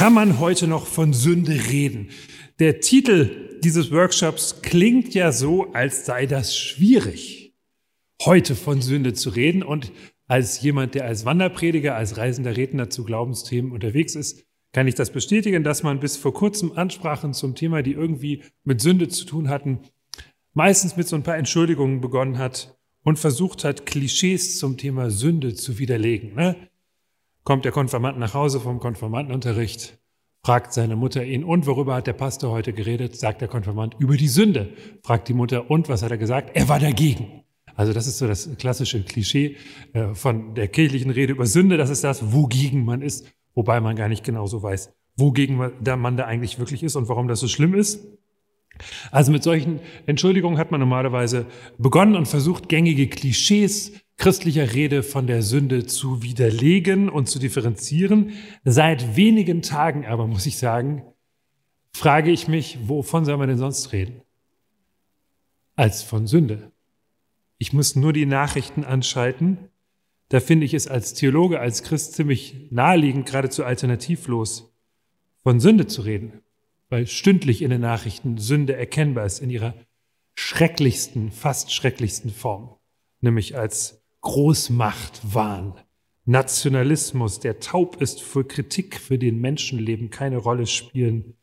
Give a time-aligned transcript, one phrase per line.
[0.00, 2.08] Kann man heute noch von Sünde reden?
[2.58, 7.54] Der Titel dieses Workshops klingt ja so, als sei das schwierig,
[8.22, 9.62] heute von Sünde zu reden.
[9.62, 9.92] Und
[10.26, 15.10] als jemand, der als Wanderprediger, als reisender Redner zu Glaubensthemen unterwegs ist, kann ich das
[15.10, 19.50] bestätigen, dass man bis vor kurzem Ansprachen zum Thema, die irgendwie mit Sünde zu tun
[19.50, 19.80] hatten,
[20.54, 25.52] meistens mit so ein paar Entschuldigungen begonnen hat und versucht hat, Klischees zum Thema Sünde
[25.52, 26.36] zu widerlegen.
[26.36, 26.56] Ne?
[27.44, 29.98] kommt der Konfirmant nach Hause vom Konfirmandenunterricht,
[30.44, 33.16] fragt seine Mutter ihn, und worüber hat der Pastor heute geredet?
[33.16, 34.72] Sagt der Konfirmant, über die Sünde.
[35.02, 36.50] Fragt die Mutter, und was hat er gesagt?
[36.54, 37.42] Er war dagegen.
[37.76, 39.56] Also das ist so das klassische Klischee
[39.92, 41.76] äh, von der kirchlichen Rede über Sünde.
[41.76, 46.16] Das ist das, wogegen man ist, wobei man gar nicht genau so weiß, wogegen man
[46.16, 48.06] da eigentlich wirklich ist und warum das so schlimm ist.
[49.10, 51.46] Also mit solchen Entschuldigungen hat man normalerweise
[51.78, 58.34] begonnen und versucht, gängige Klischees christlicher Rede von der Sünde zu widerlegen und zu differenzieren.
[58.64, 61.02] Seit wenigen Tagen aber, muss ich sagen,
[61.94, 64.20] frage ich mich, wovon soll man denn sonst reden?
[65.74, 66.70] Als von Sünde.
[67.56, 69.56] Ich muss nur die Nachrichten anschalten.
[70.28, 74.70] Da finde ich es als Theologe, als Christ ziemlich naheliegend, geradezu alternativlos,
[75.42, 76.42] von Sünde zu reden,
[76.90, 79.72] weil stündlich in den Nachrichten Sünde erkennbar ist in ihrer
[80.34, 82.76] schrecklichsten, fast schrecklichsten Form,
[83.22, 85.74] nämlich als Großmachtwahn,
[86.24, 91.34] Nationalismus, der taub ist für Kritik, für den Menschenleben keine Rolle spielen,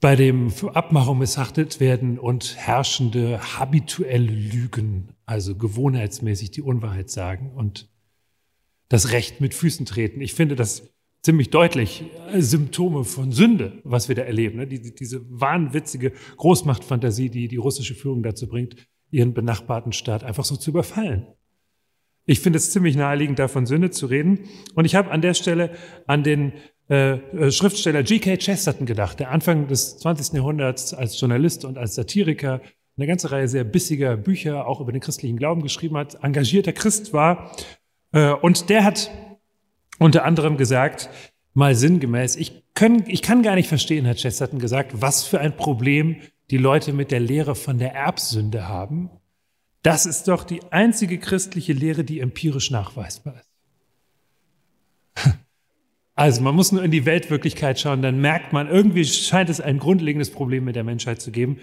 [0.00, 7.52] bei dem für Abmachung missachtet werden und Herrschende habituell lügen, also gewohnheitsmäßig die Unwahrheit sagen
[7.52, 7.88] und
[8.88, 10.20] das Recht mit Füßen treten.
[10.20, 12.04] Ich finde das ziemlich deutlich
[12.36, 14.58] Symptome von Sünde, was wir da erleben.
[14.58, 14.66] Ne?
[14.66, 18.76] Die, diese wahnwitzige Großmachtfantasie, die die russische Führung dazu bringt,
[19.14, 21.26] ihren benachbarten Staat einfach so zu überfallen.
[22.26, 24.40] Ich finde es ziemlich naheliegend, da von Sünde zu reden.
[24.74, 25.70] Und ich habe an der Stelle
[26.06, 26.52] an den
[26.88, 28.38] äh, äh Schriftsteller G.K.
[28.38, 30.34] Chesterton gedacht, der Anfang des 20.
[30.34, 32.60] Jahrhunderts als Journalist und als Satiriker
[32.96, 37.12] eine ganze Reihe sehr bissiger Bücher auch über den christlichen Glauben geschrieben hat, engagierter Christ
[37.12, 37.54] war.
[38.12, 39.10] Äh, und der hat
[39.98, 41.08] unter anderem gesagt,
[41.52, 45.56] mal sinngemäß, ich, können, ich kann gar nicht verstehen, hat Chesterton gesagt, was für ein
[45.56, 46.16] Problem
[46.50, 49.10] die Leute mit der Lehre von der Erbsünde haben.
[49.82, 53.50] Das ist doch die einzige christliche Lehre, die empirisch nachweisbar ist.
[56.16, 59.80] Also man muss nur in die Weltwirklichkeit schauen, dann merkt man, irgendwie scheint es ein
[59.80, 61.58] grundlegendes Problem mit der Menschheit zu geben,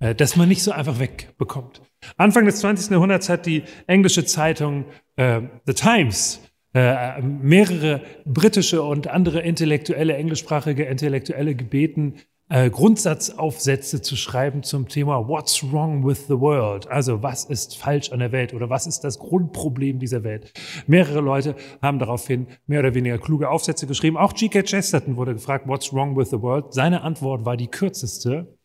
[0.00, 1.80] äh, das man nicht so einfach wegbekommt.
[2.16, 2.90] Anfang des 20.
[2.90, 6.40] Jahrhunderts hat die englische Zeitung äh, The Times
[6.74, 12.14] äh, mehrere britische und andere intellektuelle, englischsprachige Intellektuelle gebeten,
[12.52, 16.86] äh, Grundsatzaufsätze zu schreiben zum Thema What's wrong with the world?
[16.86, 20.52] Also was ist falsch an der Welt oder was ist das Grundproblem dieser Welt?
[20.86, 24.18] Mehrere Leute haben daraufhin mehr oder weniger kluge Aufsätze geschrieben.
[24.18, 24.64] Auch G.K.
[24.64, 26.74] Chesterton wurde gefragt, What's wrong with the world?
[26.74, 28.58] Seine Antwort war die kürzeste.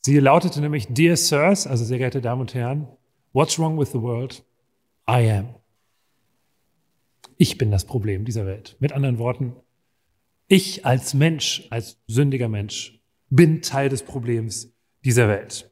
[0.00, 2.88] Sie lautete nämlich, Dear Sirs, also sehr geehrte Damen und Herren,
[3.34, 4.42] What's wrong with the world?
[5.06, 5.54] I am.
[7.36, 8.76] Ich bin das Problem dieser Welt.
[8.80, 9.56] Mit anderen Worten,
[10.48, 13.00] ich als Mensch, als sündiger Mensch,
[13.30, 14.72] bin Teil des Problems
[15.04, 15.70] dieser Welt.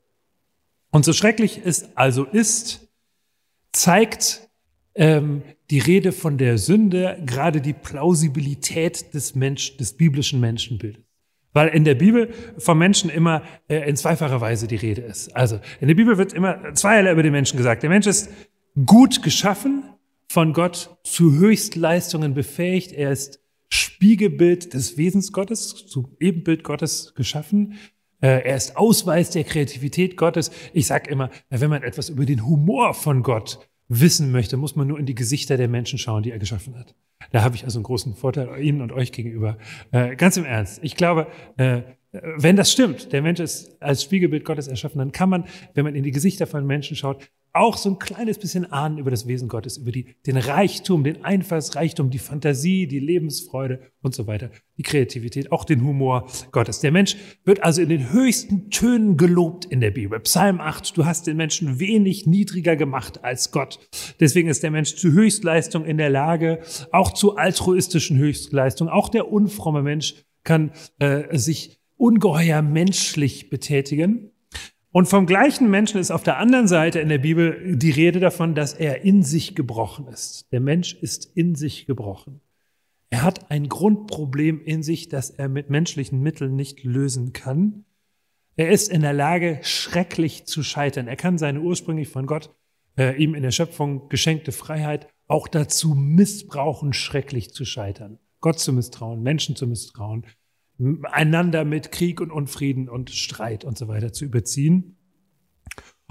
[0.91, 2.89] Und so schrecklich es also ist,
[3.73, 4.49] zeigt
[4.95, 11.03] ähm, die Rede von der Sünde gerade die Plausibilität des Mensch, des biblischen Menschenbildes.
[11.55, 15.35] Weil in der Bibel vom Menschen immer äh, in zweifacher Weise die Rede ist.
[15.37, 17.83] Also in der Bibel wird immer zweierlei über den Menschen gesagt.
[17.83, 18.31] Der Mensch ist
[18.87, 19.85] gut geschaffen,
[20.29, 22.93] von Gott zu Höchstleistungen befähigt.
[22.93, 23.42] Er ist
[23.73, 27.79] Spiegelbild des Wesens Gottes, zum Ebenbild Gottes geschaffen.
[28.21, 30.51] Äh, er ist Ausweis der Kreativität Gottes.
[30.75, 34.89] Ich sage immer, wenn man etwas über den Humor von Gott wissen möchte, muss man
[34.89, 36.95] nur in die Gesichter der Menschen schauen, die er geschaffen hat.
[37.31, 39.57] Da habe ich also einen großen Vorteil Ihnen und euch gegenüber.
[39.91, 40.81] Äh, ganz im Ernst.
[40.83, 41.81] Ich glaube, äh,
[42.13, 45.45] wenn das stimmt, der Mensch ist als Spiegelbild Gottes erschaffen, dann kann man,
[45.75, 49.11] wenn man in die Gesichter von Menschen schaut, auch so ein kleines bisschen ahnen über
[49.11, 54.27] das Wesen Gottes, über die, den Reichtum, den Einfallsreichtum, die Fantasie, die Lebensfreude und so
[54.27, 56.81] weiter, die Kreativität, auch den Humor Gottes.
[56.81, 60.19] Der Mensch wird also in den höchsten Tönen gelobt in der Bibel.
[60.21, 63.79] Psalm 8, du hast den Menschen wenig niedriger gemacht als Gott.
[64.19, 66.61] Deswegen ist der Mensch zu Höchstleistung in der Lage,
[66.91, 68.93] auch zu altruistischen Höchstleistungen.
[68.93, 74.33] Auch der unfromme Mensch kann äh, sich ungeheuer menschlich betätigen.
[74.91, 78.57] Und vom gleichen Menschen ist auf der anderen Seite in der Bibel die Rede davon,
[78.57, 80.53] dass er in sich gebrochen ist.
[80.53, 82.41] Der Mensch ist in sich gebrochen.
[83.09, 87.85] Er hat ein Grundproblem in sich, das er mit menschlichen Mitteln nicht lösen kann.
[88.57, 91.07] Er ist in der Lage, schrecklich zu scheitern.
[91.07, 92.51] Er kann seine ursprünglich von Gott
[92.99, 98.19] äh, ihm in der Schöpfung geschenkte Freiheit auch dazu missbrauchen, schrecklich zu scheitern.
[98.41, 100.27] Gott zu misstrauen, Menschen zu misstrauen,
[101.11, 104.97] einander mit Krieg und Unfrieden und Streit und so weiter zu überziehen.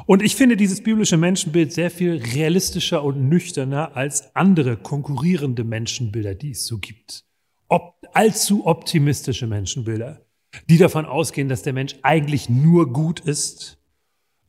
[0.06, 6.36] Und ich finde dieses biblische Menschenbild sehr viel realistischer und nüchterner als andere konkurrierende Menschenbilder,
[6.36, 7.26] die es so gibt.
[7.68, 10.26] Ob, allzu optimistische Menschenbilder,
[10.70, 13.81] die davon ausgehen, dass der Mensch eigentlich nur gut ist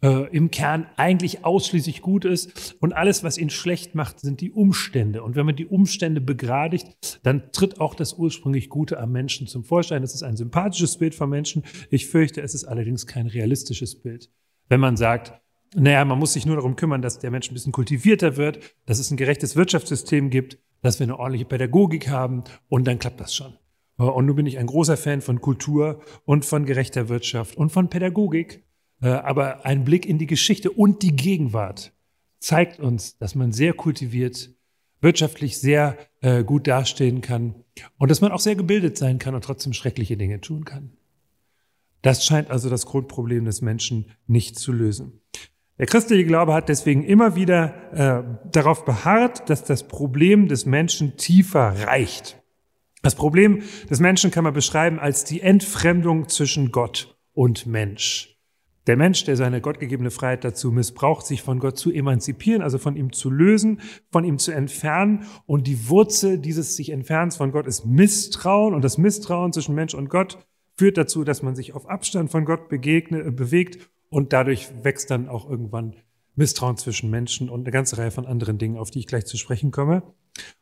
[0.03, 4.51] äh, im Kern eigentlich ausschließlich gut ist und alles, was ihn schlecht macht, sind die
[4.51, 5.23] Umstände.
[5.23, 9.65] Und wenn man die Umstände begradigt, dann tritt auch das ursprünglich Gute am Menschen zum
[9.65, 10.03] Vorschein.
[10.03, 11.63] Es ist ein sympathisches Bild vom Menschen.
[11.91, 14.31] Ich fürchte, es ist allerdings kein realistisches Bild.
[14.69, 15.41] Wenn man sagt,
[15.75, 18.99] naja, man muss sich nur darum kümmern, dass der Mensch ein bisschen kultivierter wird, dass
[18.99, 23.35] es ein gerechtes Wirtschaftssystem gibt, dass wir eine ordentliche Pädagogik haben und dann klappt das
[23.35, 23.55] schon.
[23.97, 27.89] Und nun bin ich ein großer Fan von Kultur und von gerechter Wirtschaft und von
[27.89, 28.65] Pädagogik.
[29.03, 31.93] Äh, aber ein Blick in die Geschichte und die Gegenwart
[32.39, 34.51] zeigt uns, dass man sehr kultiviert,
[35.01, 37.57] wirtschaftlich sehr äh, gut dastehen kann
[37.99, 40.93] und dass man auch sehr gebildet sein kann und trotzdem schreckliche Dinge tun kann.
[42.03, 45.21] Das scheint also das Grundproblem des Menschen nicht zu lösen.
[45.79, 51.17] Der christliche Glaube hat deswegen immer wieder äh, darauf beharrt, dass das Problem des Menschen
[51.17, 52.41] tiefer reicht.
[53.03, 58.32] Das Problem des Menschen kann man beschreiben als die Entfremdung zwischen Gott und Mensch.
[58.89, 62.97] Der Mensch, der seine gottgegebene Freiheit dazu missbraucht, sich von Gott zu emanzipieren, also von
[62.97, 63.81] ihm zu lösen,
[64.11, 65.27] von ihm zu entfernen.
[65.47, 68.75] Und die Wurzel dieses sich Entfernens von Gott ist Misstrauen.
[68.75, 70.39] Und das Misstrauen zwischen Mensch und Gott
[70.77, 73.89] führt dazu, dass man sich auf Abstand von Gott begegne, äh, bewegt.
[74.09, 75.95] Und dadurch wächst dann auch irgendwann
[76.35, 79.37] Misstrauen zwischen Menschen und eine ganze Reihe von anderen Dingen, auf die ich gleich zu
[79.37, 80.03] sprechen komme.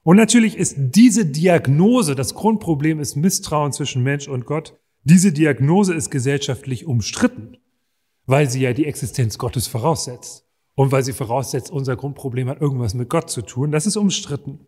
[0.03, 5.95] Und natürlich ist diese Diagnose, das Grundproblem ist Misstrauen zwischen Mensch und Gott, diese Diagnose
[5.95, 7.57] ist gesellschaftlich umstritten
[8.31, 10.47] weil sie ja die Existenz Gottes voraussetzt.
[10.77, 13.73] Und weil sie voraussetzt, unser Grundproblem hat irgendwas mit Gott zu tun.
[13.73, 14.61] Das ist umstritten.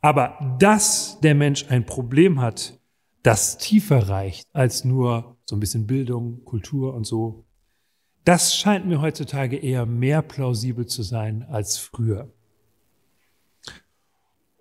[0.00, 2.78] Aber dass der Mensch ein Problem hat,
[3.24, 7.44] das tiefer reicht als nur so ein bisschen Bildung, Kultur und so,
[8.24, 12.32] das scheint mir heutzutage eher mehr plausibel zu sein als früher.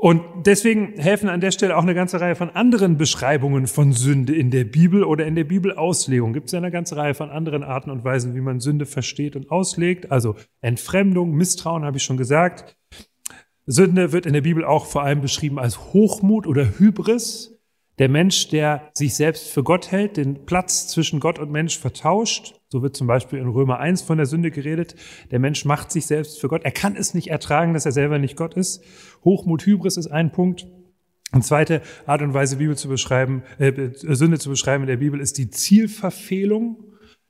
[0.01, 4.33] Und deswegen helfen an der Stelle auch eine ganze Reihe von anderen Beschreibungen von Sünde
[4.33, 6.31] in der Bibel oder in der Bibelauslegung.
[6.31, 9.35] Gibt es ja eine ganze Reihe von anderen Arten und Weisen, wie man Sünde versteht
[9.35, 10.09] und auslegt.
[10.09, 12.77] Also Entfremdung, Misstrauen habe ich schon gesagt.
[13.65, 17.58] Sünde wird in der Bibel auch vor allem beschrieben als Hochmut oder Hybris.
[17.99, 22.55] Der Mensch, der sich selbst für Gott hält, den Platz zwischen Gott und Mensch vertauscht.
[22.69, 24.95] So wird zum Beispiel in Römer 1 von der Sünde geredet.
[25.31, 26.63] Der Mensch macht sich selbst für Gott.
[26.63, 28.81] Er kann es nicht ertragen, dass er selber nicht Gott ist.
[29.25, 30.67] Hochmut, Hybris ist ein Punkt.
[31.31, 35.19] Eine zweite Art und Weise, Bibel zu beschreiben, äh, Sünde zu beschreiben in der Bibel
[35.19, 36.88] ist die Zielverfehlung.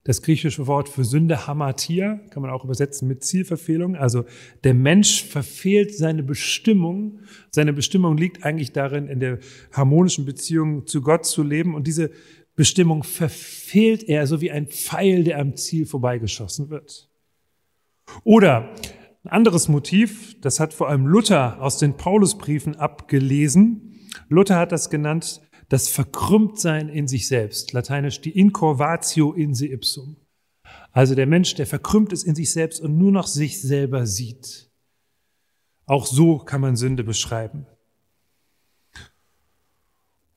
[0.10, 3.96] Das griechische Wort für Sünde, Hamatia, kann man auch übersetzen mit Zielverfehlung.
[3.96, 4.26] Also
[4.64, 7.20] der Mensch verfehlt seine Bestimmung.
[7.52, 9.38] Seine Bestimmung liegt eigentlich darin, in der
[9.72, 11.76] harmonischen Beziehung zu Gott zu leben.
[11.76, 12.10] Und diese
[12.56, 17.08] Bestimmung verfehlt er, so wie ein Pfeil, der am Ziel vorbeigeschossen wird.
[18.24, 18.74] Oder
[19.24, 23.94] ein anderes Motiv, das hat vor allem Luther aus den Paulusbriefen abgelesen.
[24.28, 25.40] Luther hat das genannt
[25.70, 30.18] das Verkrümmtsein in sich selbst, lateinisch die Incorvatio in se ipsum.
[30.92, 34.70] Also der Mensch, der verkrümmt ist in sich selbst und nur noch sich selber sieht.
[35.86, 37.66] Auch so kann man Sünde beschreiben.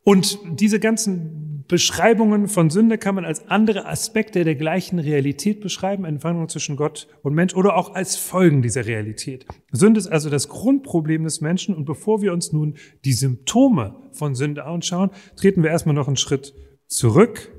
[0.05, 6.05] Und diese ganzen Beschreibungen von Sünde kann man als andere Aspekte der gleichen Realität beschreiben,
[6.05, 9.47] Entfernung zwischen Gott und Mensch oder auch als Folgen dieser Realität.
[9.71, 14.35] Sünde ist also das Grundproblem des Menschen und bevor wir uns nun die Symptome von
[14.35, 16.55] Sünde anschauen, treten wir erstmal noch einen Schritt
[16.87, 17.53] zurück.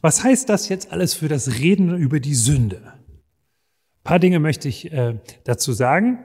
[0.00, 2.82] Was heißt das jetzt alles für das Reden über die Sünde?
[2.84, 6.18] Ein paar Dinge möchte ich äh, dazu sagen.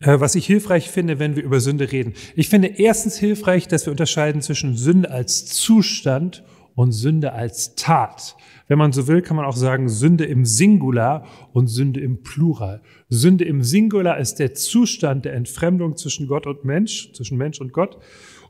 [0.00, 2.14] Äh, was ich hilfreich finde, wenn wir über Sünde reden.
[2.34, 8.36] Ich finde erstens hilfreich, dass wir unterscheiden zwischen Sünde als Zustand und Sünde als Tat.
[8.68, 12.82] Wenn man so will, kann man auch sagen Sünde im Singular und Sünde im Plural.
[13.08, 17.72] Sünde im Singular ist der Zustand der Entfremdung zwischen Gott und Mensch, zwischen Mensch und
[17.72, 17.98] Gott.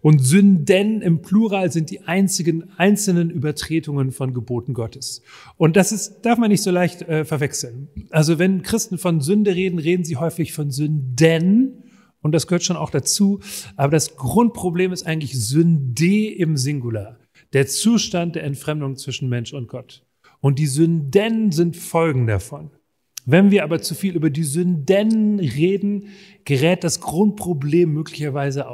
[0.00, 5.22] Und Sünden im Plural sind die einzigen einzelnen Übertretungen von Geboten Gottes.
[5.56, 7.88] Und das ist, darf man nicht so leicht äh, verwechseln.
[8.10, 11.84] Also wenn Christen von Sünde reden, reden sie häufig von Sünden.
[12.20, 13.40] Und das gehört schon auch dazu.
[13.76, 17.18] Aber das Grundproblem ist eigentlich Sünde im Singular.
[17.52, 20.04] Der Zustand der Entfremdung zwischen Mensch und Gott.
[20.40, 22.70] Und die Sünden sind Folgen davon.
[23.24, 26.08] Wenn wir aber zu viel über die Sünden reden,
[26.44, 28.68] gerät das Grundproblem möglicherweise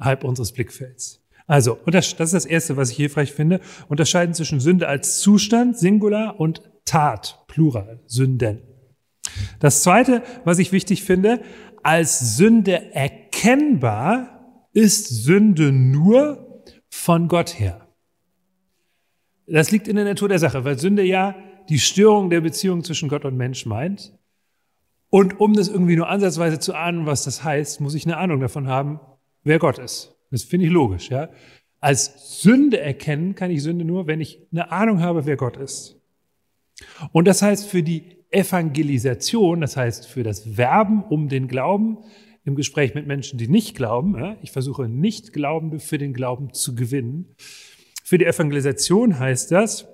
[0.00, 1.20] außerhalb unseres Blickfelds.
[1.46, 6.38] Also, das ist das Erste, was ich hilfreich finde, unterscheiden zwischen Sünde als Zustand, Singular,
[6.38, 8.62] und Tat, Plural, Sünden.
[9.58, 11.42] Das Zweite, was ich wichtig finde,
[11.82, 17.88] als Sünde erkennbar ist Sünde nur von Gott her.
[19.46, 21.34] Das liegt in der Natur der Sache, weil Sünde ja
[21.68, 24.16] die Störung der Beziehung zwischen Gott und Mensch meint.
[25.10, 28.38] Und um das irgendwie nur ansatzweise zu ahnen, was das heißt, muss ich eine Ahnung
[28.38, 29.00] davon haben,
[29.42, 30.14] wer Gott ist.
[30.30, 31.28] Das finde ich logisch, ja.
[31.80, 35.96] Als Sünde erkennen kann ich Sünde nur, wenn ich eine Ahnung habe, wer Gott ist.
[37.12, 41.98] Und das heißt für die Evangelisation, das heißt für das Werben um den Glauben
[42.44, 46.52] im Gespräch mit Menschen, die nicht glauben, ja, ich versuche nicht Glaubende für den Glauben
[46.52, 47.34] zu gewinnen,
[48.04, 49.86] für die Evangelisation heißt das,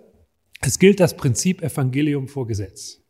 [0.62, 3.05] es gilt das Prinzip Evangelium vor Gesetz.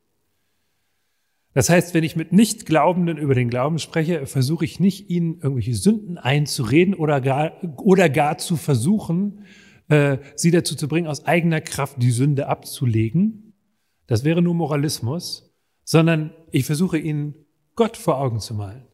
[1.57, 5.73] Das heißt, wenn ich mit Nichtglaubenden über den Glauben spreche, versuche ich nicht, ihnen irgendwelche
[5.73, 9.47] Sünden einzureden oder gar, oder gar zu versuchen,
[9.89, 13.55] äh, sie dazu zu bringen, aus eigener Kraft die Sünde abzulegen.
[14.07, 15.51] Das wäre nur Moralismus,
[15.83, 17.35] sondern ich versuche ihnen
[17.75, 18.85] Gott vor Augen zu malen.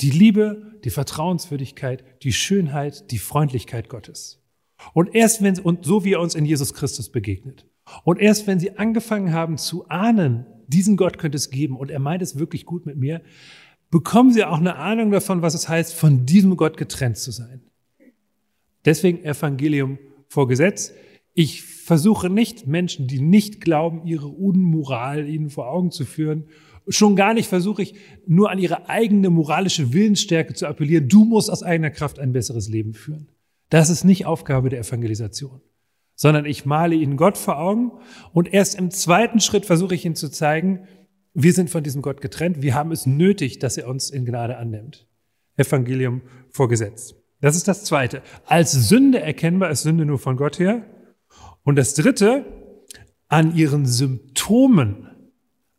[0.00, 4.44] Die Liebe, die Vertrauenswürdigkeit, die Schönheit, die Freundlichkeit Gottes.
[4.92, 7.66] Und erst wenn, und so wie er uns in Jesus Christus begegnet.
[8.04, 11.98] Und erst wenn sie angefangen haben zu ahnen, diesen Gott könnte es geben und er
[11.98, 13.22] meint es wirklich gut mit mir,
[13.90, 17.62] bekommen sie auch eine Ahnung davon, was es heißt, von diesem Gott getrennt zu sein.
[18.84, 19.98] Deswegen Evangelium
[20.28, 20.92] vor Gesetz.
[21.34, 26.44] Ich versuche nicht, Menschen, die nicht glauben, ihre Unmoral ihnen vor Augen zu führen.
[26.88, 27.94] Schon gar nicht versuche ich,
[28.26, 31.08] nur an ihre eigene moralische Willensstärke zu appellieren.
[31.08, 33.28] Du musst aus eigener Kraft ein besseres Leben führen.
[33.68, 35.60] Das ist nicht Aufgabe der Evangelisation,
[36.14, 37.92] sondern ich male ihnen Gott vor Augen
[38.32, 40.86] und erst im zweiten Schritt versuche ich ihnen zu zeigen,
[41.34, 44.58] wir sind von diesem Gott getrennt, wir haben es nötig, dass er uns in Gnade
[44.58, 45.08] annimmt.
[45.56, 47.14] Evangelium vor Gesetz.
[47.40, 48.22] Das ist das Zweite.
[48.46, 50.84] Als Sünde erkennbar ist Sünde nur von Gott her.
[51.64, 52.44] Und das Dritte,
[53.28, 55.08] an ihren Symptomen,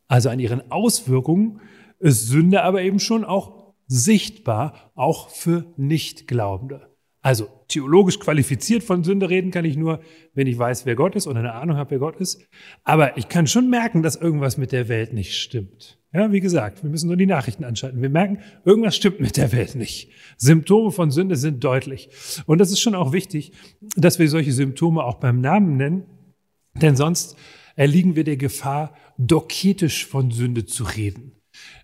[0.08, 1.62] also an ihren Auswirkungen,
[2.00, 6.93] ist Sünde aber eben schon auch sichtbar, auch für Nichtglaubende.
[7.24, 10.02] Also theologisch qualifiziert von Sünde reden kann ich nur,
[10.34, 12.46] wenn ich weiß, wer Gott ist und eine Ahnung habe, wer Gott ist.
[12.84, 15.98] Aber ich kann schon merken, dass irgendwas mit der Welt nicht stimmt.
[16.14, 18.02] Ja, wie gesagt, wir müssen nur die Nachrichten anschalten.
[18.02, 20.12] Wir merken, irgendwas stimmt mit der Welt nicht.
[20.38, 22.10] Symptome von Sünde sind deutlich.
[22.46, 23.54] Und das ist schon auch wichtig,
[23.96, 26.04] dass wir solche Symptome auch beim Namen nennen,
[26.76, 27.38] denn sonst
[27.76, 31.32] erliegen wir der Gefahr, doketisch von Sünde zu reden.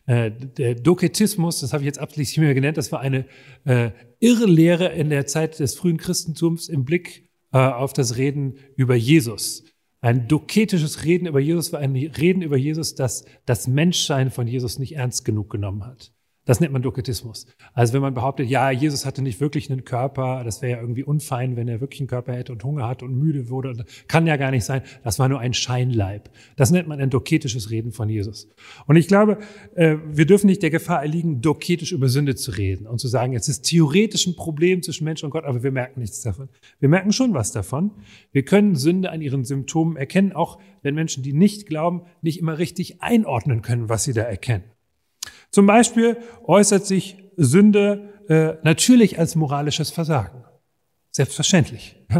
[0.06, 3.26] Äh, der Doketismus, das habe ich jetzt absichtlich nicht mehr genannt, das war eine
[3.64, 8.96] äh, Irrlehre in der Zeit des frühen Christentums im Blick äh, auf das Reden über
[8.96, 9.64] Jesus.
[10.02, 14.80] Ein doketisches Reden über Jesus war ein Reden über Jesus, das das Menschsein von Jesus
[14.80, 16.14] nicht ernst genug genommen hat.
[16.50, 17.46] Das nennt man Doketismus.
[17.76, 21.04] Also wenn man behauptet, ja, Jesus hatte nicht wirklich einen Körper, das wäre ja irgendwie
[21.04, 24.36] unfein, wenn er wirklich einen Körper hätte und Hunger hat und müde wurde, kann ja
[24.36, 26.32] gar nicht sein, das war nur ein Scheinleib.
[26.56, 28.50] Das nennt man ein doketisches Reden von Jesus.
[28.88, 29.38] Und ich glaube,
[29.76, 33.36] äh, wir dürfen nicht der Gefahr erliegen, doketisch über Sünde zu reden und zu sagen,
[33.36, 36.50] es ist theoretisch ein Problem zwischen Mensch und Gott, aber wir merken nichts davon.
[36.80, 37.92] Wir merken schon was davon.
[38.32, 42.58] Wir können Sünde an ihren Symptomen erkennen, auch wenn Menschen, die nicht glauben, nicht immer
[42.58, 44.64] richtig einordnen können, was sie da erkennen.
[45.52, 50.44] Zum Beispiel äußert sich Sünde äh, natürlich als moralisches Versagen.
[51.12, 51.96] Selbstverständlich.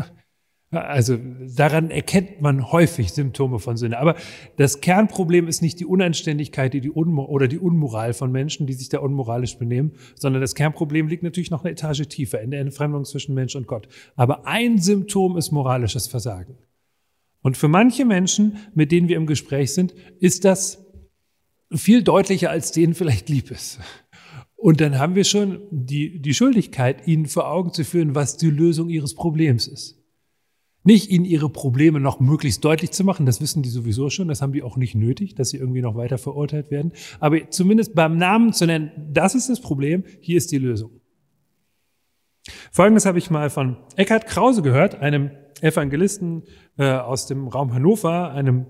[0.72, 1.18] Also
[1.56, 3.98] daran erkennt man häufig Symptome von Sünde.
[3.98, 4.16] Aber
[4.58, 8.88] das Kernproblem ist nicht die Unanständigkeit die, die oder die Unmoral von Menschen, die sich
[8.88, 13.04] da unmoralisch benehmen, sondern das Kernproblem liegt natürlich noch eine Etage tiefer in der Entfremdung
[13.06, 13.88] zwischen Mensch und Gott.
[14.16, 16.56] Aber ein Symptom ist moralisches Versagen.
[17.42, 20.86] Und für manche Menschen, mit denen wir im Gespräch sind, ist das
[21.72, 23.80] viel deutlicher, als denen vielleicht lieb ist.
[24.56, 28.50] Und dann haben wir schon die, die Schuldigkeit, ihnen vor Augen zu führen, was die
[28.50, 29.98] Lösung ihres Problems ist.
[30.84, 34.42] Nicht ihnen ihre Probleme noch möglichst deutlich zu machen, das wissen die sowieso schon, das
[34.42, 36.94] haben die auch nicht nötig, dass sie irgendwie noch weiter verurteilt werden.
[37.20, 40.92] Aber zumindest beim Namen zu nennen, das ist das Problem, hier ist die Lösung.
[42.72, 46.44] Folgendes habe ich mal von Eckhard Krause gehört, einem Evangelisten
[46.78, 48.66] äh, aus dem Raum Hannover, einem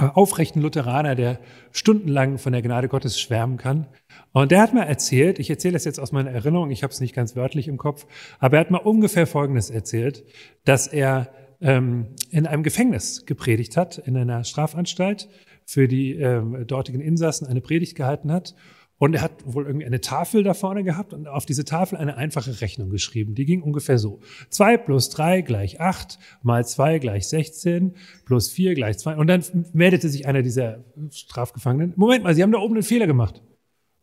[0.00, 1.38] aufrechten Lutheraner, der
[1.72, 3.86] stundenlang von der Gnade Gottes schwärmen kann.
[4.32, 7.00] Und der hat mal erzählt, ich erzähle das jetzt aus meiner Erinnerung, ich habe es
[7.00, 8.06] nicht ganz wörtlich im Kopf,
[8.38, 10.24] aber er hat mal ungefähr Folgendes erzählt,
[10.64, 15.28] dass er ähm, in einem Gefängnis gepredigt hat, in einer Strafanstalt,
[15.66, 18.54] für die ähm, dortigen Insassen eine Predigt gehalten hat
[18.98, 22.16] und er hat wohl irgendwie eine Tafel da vorne gehabt und auf diese Tafel eine
[22.16, 23.34] einfache Rechnung geschrieben.
[23.34, 24.20] Die ging ungefähr so.
[24.50, 29.16] zwei plus drei gleich acht mal zwei gleich 16 plus vier gleich zwei.
[29.16, 31.94] Und dann meldete sich einer dieser Strafgefangenen.
[31.96, 33.42] Moment mal, Sie haben da oben einen Fehler gemacht.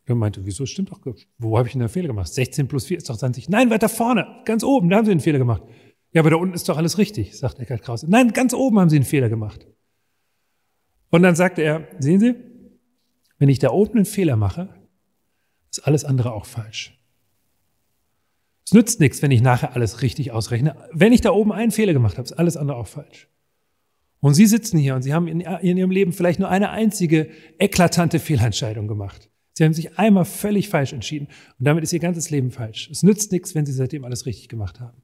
[0.06, 1.00] Er meinte, wieso stimmt doch?
[1.38, 2.34] Wo habe ich denn einen Fehler gemacht?
[2.34, 3.48] 16 plus 4 ist doch 20.
[3.48, 5.64] Nein, weiter vorne, ganz oben, da haben Sie einen Fehler gemacht.
[6.12, 8.08] Ja, aber da unten ist doch alles richtig, sagt Eckhard Krause.
[8.10, 9.66] Nein, ganz oben haben Sie einen Fehler gemacht.
[11.12, 12.36] Und dann sagte er, sehen Sie,
[13.38, 14.81] wenn ich da oben einen Fehler mache,
[15.72, 16.98] ist alles andere auch falsch.
[18.66, 20.76] Es nützt nichts, wenn ich nachher alles richtig ausrechne.
[20.94, 23.28] Wenn ich da oben einen Fehler gemacht habe, ist alles andere auch falsch.
[24.20, 28.20] Und Sie sitzen hier und Sie haben in, Ihrem Leben vielleicht nur eine einzige eklatante
[28.20, 29.30] Fehlentscheidung gemacht.
[29.54, 31.28] Sie haben sich einmal völlig falsch entschieden
[31.60, 32.90] und damit ist Ihr ganzes Leben falsch.
[32.92, 35.02] Es nützt nichts, wenn Sie seitdem alles richtig gemacht haben.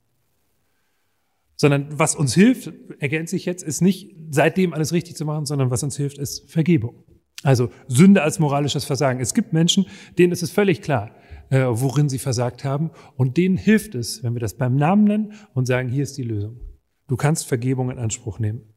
[1.56, 5.72] Sondern was uns hilft, ergänze ich jetzt, ist nicht seitdem alles richtig zu machen, sondern
[5.72, 7.04] was uns hilft, ist Vergebung.
[7.44, 9.20] Also Sünde als moralisches Versagen.
[9.20, 9.86] Es gibt Menschen,
[10.18, 11.12] denen ist es völlig klar,
[11.50, 12.92] äh, worin sie versagt haben.
[13.16, 16.24] Und denen hilft es, wenn wir das beim Namen nennen und sagen, hier ist die
[16.24, 16.60] Lösung.
[17.08, 18.74] Du kannst Vergebung in Anspruch nehmen.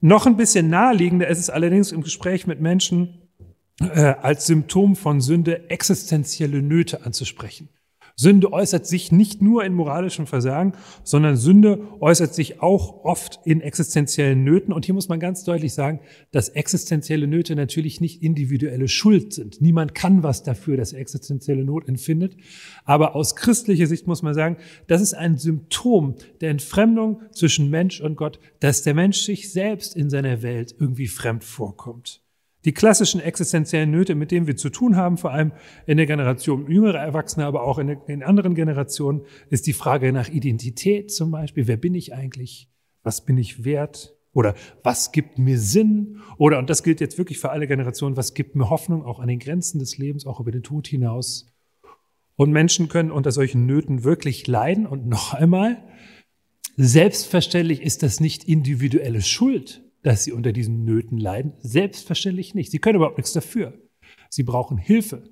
[0.00, 3.22] Noch ein bisschen naheliegender ist es allerdings im Gespräch mit Menschen
[3.80, 7.68] äh, als Symptom von Sünde existenzielle Nöte anzusprechen.
[8.16, 13.60] Sünde äußert sich nicht nur in moralischem Versagen, sondern Sünde äußert sich auch oft in
[13.60, 14.72] existenziellen Nöten.
[14.72, 19.60] Und hier muss man ganz deutlich sagen, dass existenzielle Nöte natürlich nicht individuelle Schuld sind.
[19.60, 22.36] Niemand kann was dafür, dass er existenzielle Not empfindet.
[22.84, 24.56] Aber aus christlicher Sicht muss man sagen,
[24.86, 29.96] das ist ein Symptom der Entfremdung zwischen Mensch und Gott, dass der Mensch sich selbst
[29.96, 32.23] in seiner Welt irgendwie fremd vorkommt.
[32.64, 35.52] Die klassischen existenziellen Nöte, mit denen wir zu tun haben, vor allem
[35.86, 40.28] in der Generation jüngerer Erwachsene, aber auch in, in anderen Generationen, ist die Frage nach
[40.28, 41.66] Identität zum Beispiel.
[41.66, 42.70] Wer bin ich eigentlich?
[43.02, 44.16] Was bin ich wert?
[44.32, 46.20] Oder was gibt mir Sinn?
[46.38, 49.28] Oder, und das gilt jetzt wirklich für alle Generationen, was gibt mir Hoffnung auch an
[49.28, 51.54] den Grenzen des Lebens, auch über den Tod hinaus?
[52.34, 54.86] Und Menschen können unter solchen Nöten wirklich leiden.
[54.86, 55.84] Und noch einmal,
[56.76, 61.54] selbstverständlich ist das nicht individuelle Schuld dass sie unter diesen Nöten leiden?
[61.58, 62.70] Selbstverständlich nicht.
[62.70, 63.74] Sie können überhaupt nichts dafür.
[64.28, 65.24] Sie brauchen Hilfe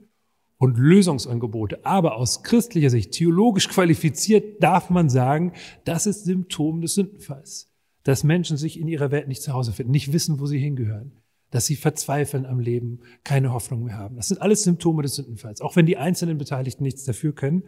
[0.57, 1.85] und Lösungsangebote.
[1.85, 5.53] Aber aus christlicher Sicht, theologisch qualifiziert, darf man sagen,
[5.85, 7.71] das ist Symptom des Sündenfalls.
[8.03, 11.13] Dass Menschen sich in ihrer Welt nicht zu Hause finden, nicht wissen, wo sie hingehören.
[11.51, 14.17] Dass sie verzweifeln am Leben, keine Hoffnung mehr haben.
[14.17, 17.65] Das sind alles Symptome des Sündenfalls, auch wenn die einzelnen Beteiligten nichts dafür können.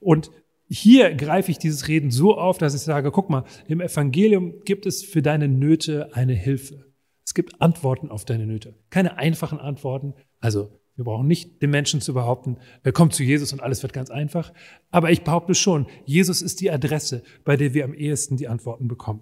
[0.00, 0.32] Und
[0.68, 4.86] hier greife ich dieses Reden so auf, dass ich sage, guck mal, im Evangelium gibt
[4.86, 6.84] es für deine Nöte eine Hilfe.
[7.24, 8.74] Es gibt Antworten auf deine Nöte.
[8.90, 10.14] Keine einfachen Antworten.
[10.40, 13.92] Also wir brauchen nicht den Menschen zu behaupten, er kommt zu Jesus und alles wird
[13.92, 14.52] ganz einfach.
[14.90, 18.88] Aber ich behaupte schon, Jesus ist die Adresse, bei der wir am ehesten die Antworten
[18.88, 19.20] bekommen.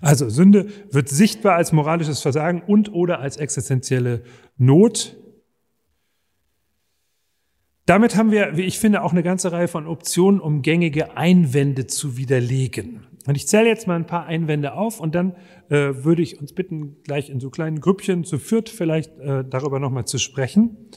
[0.00, 4.22] Also Sünde wird sichtbar als moralisches Versagen und oder als existenzielle
[4.56, 5.16] Not.
[7.88, 11.86] Damit haben wir, wie ich finde, auch eine ganze Reihe von Optionen, um gängige Einwände
[11.86, 13.06] zu widerlegen.
[13.26, 15.34] Und ich zähle jetzt mal ein paar Einwände auf und dann
[15.70, 19.78] äh, würde ich uns bitten, gleich in so kleinen Grüppchen zu viert vielleicht äh, darüber
[19.78, 20.90] nochmal zu sprechen.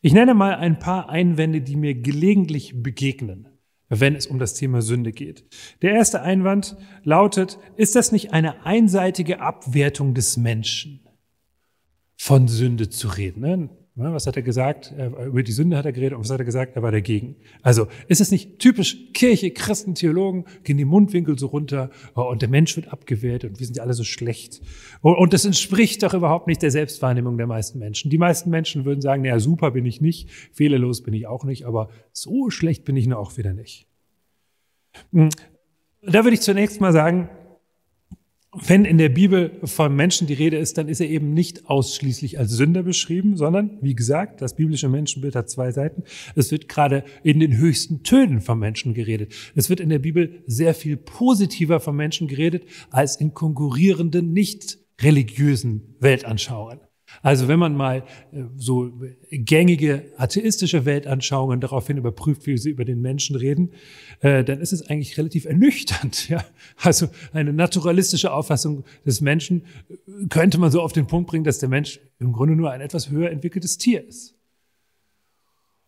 [0.00, 3.48] Ich nenne mal ein paar Einwände, die mir gelegentlich begegnen,
[3.90, 5.44] wenn es um das Thema Sünde geht.
[5.82, 6.74] Der erste Einwand
[7.04, 11.06] lautet, ist das nicht eine einseitige Abwertung des Menschen,
[12.16, 13.40] von Sünde zu reden?
[13.42, 13.81] Ne?
[13.94, 14.94] Was hat er gesagt?
[15.26, 16.76] Über die Sünde hat er geredet und was hat er gesagt?
[16.76, 17.36] Er war dagegen.
[17.60, 22.40] Also ist es nicht typisch Kirche, Christen, Theologen, gehen die Mundwinkel so runter oh, und
[22.40, 24.62] der Mensch wird abgewehrt und wir sind ja alle so schlecht.
[25.02, 28.10] Und das entspricht doch überhaupt nicht der Selbstwahrnehmung der meisten Menschen.
[28.10, 31.64] Die meisten Menschen würden sagen, naja, super bin ich nicht, fehlerlos bin ich auch nicht,
[31.64, 33.88] aber so schlecht bin ich nur auch wieder nicht.
[35.12, 35.28] Hm.
[36.00, 37.28] Da würde ich zunächst mal sagen,
[38.54, 42.38] wenn in der Bibel von Menschen die Rede ist, dann ist er eben nicht ausschließlich
[42.38, 46.04] als Sünder beschrieben, sondern, wie gesagt, das biblische Menschenbild hat zwei Seiten.
[46.36, 49.32] Es wird gerade in den höchsten Tönen vom Menschen geredet.
[49.54, 54.78] Es wird in der Bibel sehr viel positiver vom Menschen geredet als in konkurrierenden, nicht
[55.00, 56.80] religiösen Weltanschauungen.
[57.20, 58.90] Also wenn man mal äh, so
[59.30, 63.72] gängige atheistische Weltanschauungen daraufhin überprüft, wie sie über den Menschen reden,
[64.20, 66.28] äh, dann ist es eigentlich relativ ernüchternd.
[66.28, 66.44] Ja?
[66.76, 71.58] Also eine naturalistische Auffassung des Menschen äh, könnte man so auf den Punkt bringen, dass
[71.58, 74.34] der Mensch im Grunde nur ein etwas höher entwickeltes Tier ist.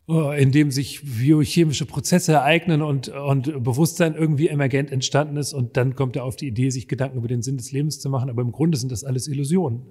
[0.09, 5.77] äh, in dem sich biochemische Prozesse ereignen und, und Bewusstsein irgendwie emergent entstanden ist und
[5.77, 8.29] dann kommt er auf die Idee, sich Gedanken über den Sinn des Lebens zu machen,
[8.31, 9.83] aber im Grunde sind das alles Illusionen.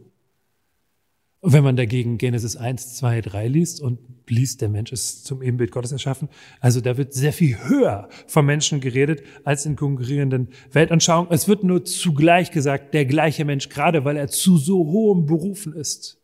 [1.45, 5.71] Wenn man dagegen Genesis 1, 2, 3 liest und liest, der Mensch ist zum Ebenbild
[5.71, 6.29] Gottes erschaffen,
[6.61, 11.33] also da wird sehr viel höher vom Menschen geredet als in konkurrierenden Weltanschauungen.
[11.33, 15.73] Es wird nur zugleich gesagt, der gleiche Mensch, gerade weil er zu so hohem berufen
[15.73, 16.21] ist,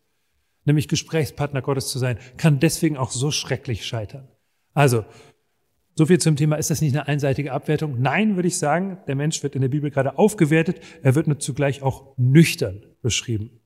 [0.64, 4.26] nämlich Gesprächspartner Gottes zu sein, kann deswegen auch so schrecklich scheitern.
[4.72, 5.04] Also,
[5.96, 8.00] so viel zum Thema, ist das nicht eine einseitige Abwertung?
[8.00, 11.40] Nein, würde ich sagen, der Mensch wird in der Bibel gerade aufgewertet, er wird nur
[11.40, 13.59] zugleich auch nüchtern beschrieben.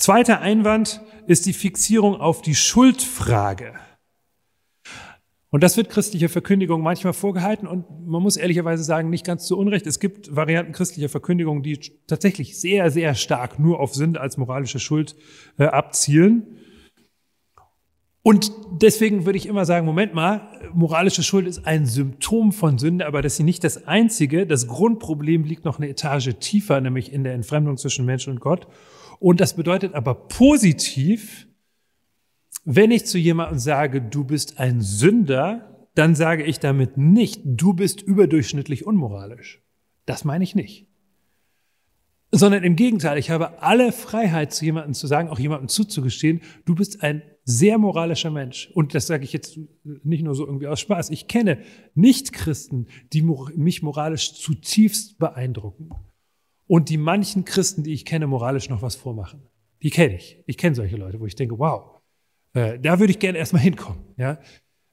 [0.00, 3.74] Zweiter Einwand ist die Fixierung auf die Schuldfrage.
[5.50, 9.58] Und das wird christlicher Verkündigung manchmal vorgehalten und man muss ehrlicherweise sagen, nicht ganz zu
[9.58, 9.86] Unrecht.
[9.86, 14.78] Es gibt Varianten christlicher Verkündigung, die tatsächlich sehr, sehr stark nur auf Sünde als moralische
[14.78, 15.16] Schuld
[15.58, 16.56] äh, abzielen.
[18.22, 23.06] Und deswegen würde ich immer sagen, Moment mal, moralische Schuld ist ein Symptom von Sünde,
[23.06, 24.46] aber das ist nicht das einzige.
[24.46, 28.66] Das Grundproblem liegt noch eine Etage tiefer, nämlich in der Entfremdung zwischen Mensch und Gott.
[29.20, 31.46] Und das bedeutet aber positiv,
[32.64, 37.74] wenn ich zu jemandem sage, du bist ein Sünder, dann sage ich damit nicht, du
[37.74, 39.62] bist überdurchschnittlich unmoralisch.
[40.06, 40.88] Das meine ich nicht.
[42.32, 46.74] Sondern im Gegenteil, ich habe alle Freiheit, zu jemandem zu sagen, auch jemandem zuzugestehen, du
[46.74, 48.70] bist ein sehr moralischer Mensch.
[48.72, 51.10] Und das sage ich jetzt nicht nur so irgendwie aus Spaß.
[51.10, 51.58] Ich kenne
[51.94, 55.90] Nicht-Christen, die mich moralisch zutiefst beeindrucken
[56.70, 59.42] und die manchen Christen, die ich kenne, moralisch noch was vormachen.
[59.82, 60.40] Die kenne ich.
[60.46, 62.00] Ich kenne solche Leute, wo ich denke, wow,
[62.52, 63.98] äh, da würde ich gerne erstmal hinkommen.
[64.16, 64.38] Ja?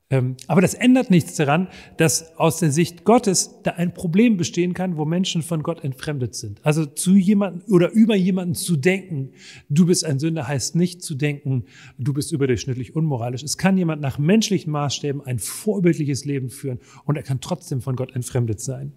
[0.09, 4.73] Ähm, aber das ändert nichts daran, dass aus der Sicht Gottes da ein Problem bestehen
[4.73, 6.65] kann, wo Menschen von Gott entfremdet sind.
[6.65, 9.33] Also zu jemanden oder über jemanden zu denken,
[9.69, 11.65] du bist ein Sünder, heißt nicht zu denken,
[11.99, 13.43] du bist überdurchschnittlich unmoralisch.
[13.43, 17.95] Es kann jemand nach menschlichen Maßstäben ein vorbildliches Leben führen und er kann trotzdem von
[17.95, 18.93] Gott entfremdet sein.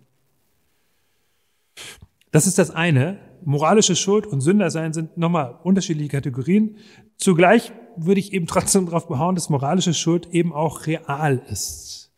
[2.31, 3.19] Das ist das eine.
[3.45, 6.77] Moralische Schuld und Sündersein sind nochmal unterschiedliche Kategorien.
[7.16, 12.12] Zugleich würde ich eben trotzdem darauf behauen, dass moralische Schuld eben auch real ist.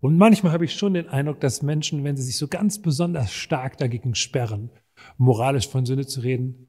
[0.00, 3.32] Und manchmal habe ich schon den Eindruck, dass Menschen, wenn sie sich so ganz besonders
[3.32, 4.70] stark dagegen sperren,
[5.16, 6.68] moralisch von Sünde zu reden,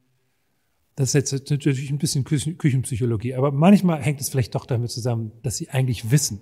[0.96, 5.34] das ist jetzt natürlich ein bisschen Küchenpsychologie, aber manchmal hängt es vielleicht doch damit zusammen,
[5.44, 6.40] dass sie eigentlich wissen,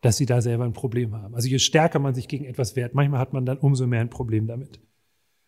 [0.00, 1.34] dass sie da selber ein Problem haben.
[1.34, 4.10] Also je stärker man sich gegen etwas wehrt, manchmal hat man dann umso mehr ein
[4.10, 4.78] Problem damit.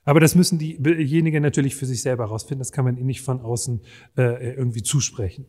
[0.07, 2.61] Aber das müssen diejenigen natürlich für sich selber herausfinden.
[2.61, 3.83] Das kann man ihnen nicht von außen
[4.17, 5.47] äh, irgendwie zusprechen.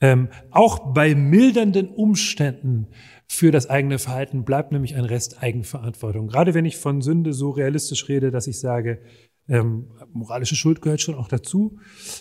[0.00, 2.88] Ähm, auch bei mildernden Umständen
[3.28, 6.26] für das eigene Verhalten bleibt nämlich ein Rest Eigenverantwortung.
[6.26, 9.00] Gerade wenn ich von Sünde so realistisch rede, dass ich sage,
[9.48, 11.78] ähm, moralische Schuld gehört schon auch dazu,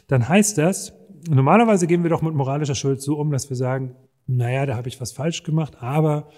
[0.08, 0.94] dann heißt das,
[1.28, 3.96] normalerweise gehen wir doch mit moralischer Schuld so um, dass wir sagen,
[4.28, 6.30] naja, da habe ich was falsch gemacht, aber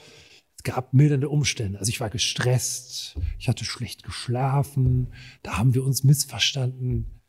[0.65, 1.79] gab mildernde Umstände.
[1.79, 7.21] Also ich war gestresst, ich hatte schlecht geschlafen, da haben wir uns missverstanden.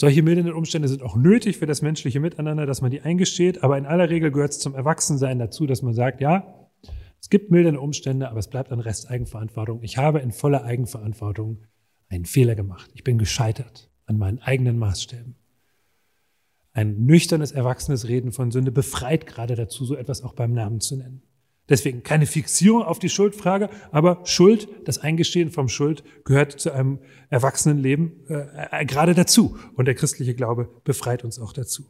[0.00, 3.78] Solche mildernden Umstände sind auch nötig für das menschliche Miteinander, dass man die eingesteht, aber
[3.78, 6.68] in aller Regel gehört es zum Erwachsensein dazu, dass man sagt, ja,
[7.20, 9.80] es gibt mildernde Umstände, aber es bleibt ein Rest Eigenverantwortung.
[9.82, 11.62] Ich habe in voller Eigenverantwortung
[12.08, 12.90] einen Fehler gemacht.
[12.94, 15.36] Ich bin gescheitert an meinen eigenen Maßstäben.
[16.72, 20.96] Ein nüchternes, erwachsenes Reden von Sünde befreit gerade dazu, so etwas auch beim Namen zu
[20.96, 21.22] nennen.
[21.68, 26.98] Deswegen keine Fixierung auf die Schuldfrage, aber Schuld, das Eingestehen vom Schuld gehört zu einem
[27.30, 29.56] erwachsenen Leben äh, äh, gerade dazu.
[29.74, 31.84] Und der christliche Glaube befreit uns auch dazu.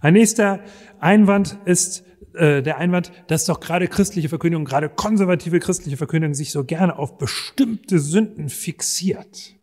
[0.00, 0.60] Ein nächster
[1.00, 6.52] Einwand ist äh, der Einwand, dass doch gerade christliche Verkündigung, gerade konservative christliche Verkündigung sich
[6.52, 9.56] so gerne auf bestimmte Sünden fixiert.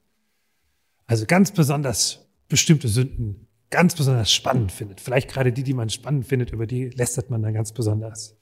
[1.08, 5.01] Also ganz besonders bestimmte Sünden ganz besonders spannend findet.
[5.01, 8.38] Vielleicht gerade die, die man spannend findet, über die lästert man dann ganz besonders.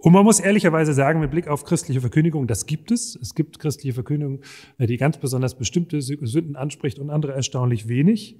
[0.00, 3.18] Und man muss ehrlicherweise sagen, mit Blick auf christliche Verkündigung, das gibt es.
[3.20, 4.42] Es gibt christliche Verkündigung,
[4.78, 8.38] äh, die ganz besonders bestimmte Sünden anspricht und andere erstaunlich wenig.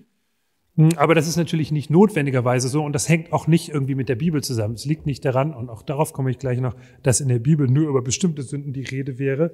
[0.77, 4.09] Hm, aber das ist natürlich nicht notwendigerweise so und das hängt auch nicht irgendwie mit
[4.09, 4.75] der Bibel zusammen.
[4.75, 7.67] Es liegt nicht daran, und auch darauf komme ich gleich noch, dass in der Bibel
[7.67, 9.53] nur über bestimmte Sünden die Rede wäre,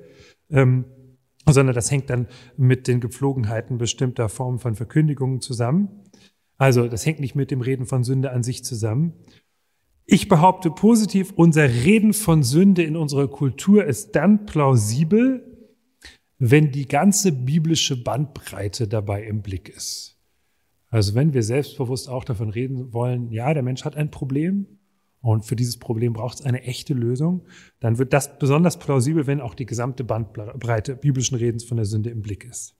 [0.51, 0.85] ähm,
[1.49, 2.27] sondern das hängt dann
[2.59, 5.89] mit den Gepflogenheiten bestimmter Formen von Verkündigungen zusammen.
[6.59, 9.15] Also das hängt nicht mit dem Reden von Sünde an sich zusammen.
[10.07, 15.51] Ich behaupte positiv, unser Reden von Sünde in unserer Kultur ist dann plausibel,
[16.39, 20.19] wenn die ganze biblische Bandbreite dabei im Blick ist.
[20.91, 24.67] Also wenn wir selbstbewusst auch davon reden wollen, ja, der Mensch hat ein Problem
[25.23, 27.47] und für dieses Problem braucht es eine echte Lösung,
[27.81, 32.11] dann wird das besonders plausibel, wenn auch die gesamte Bandbreite biblischen Redens von der Sünde
[32.11, 32.77] im Blick ist.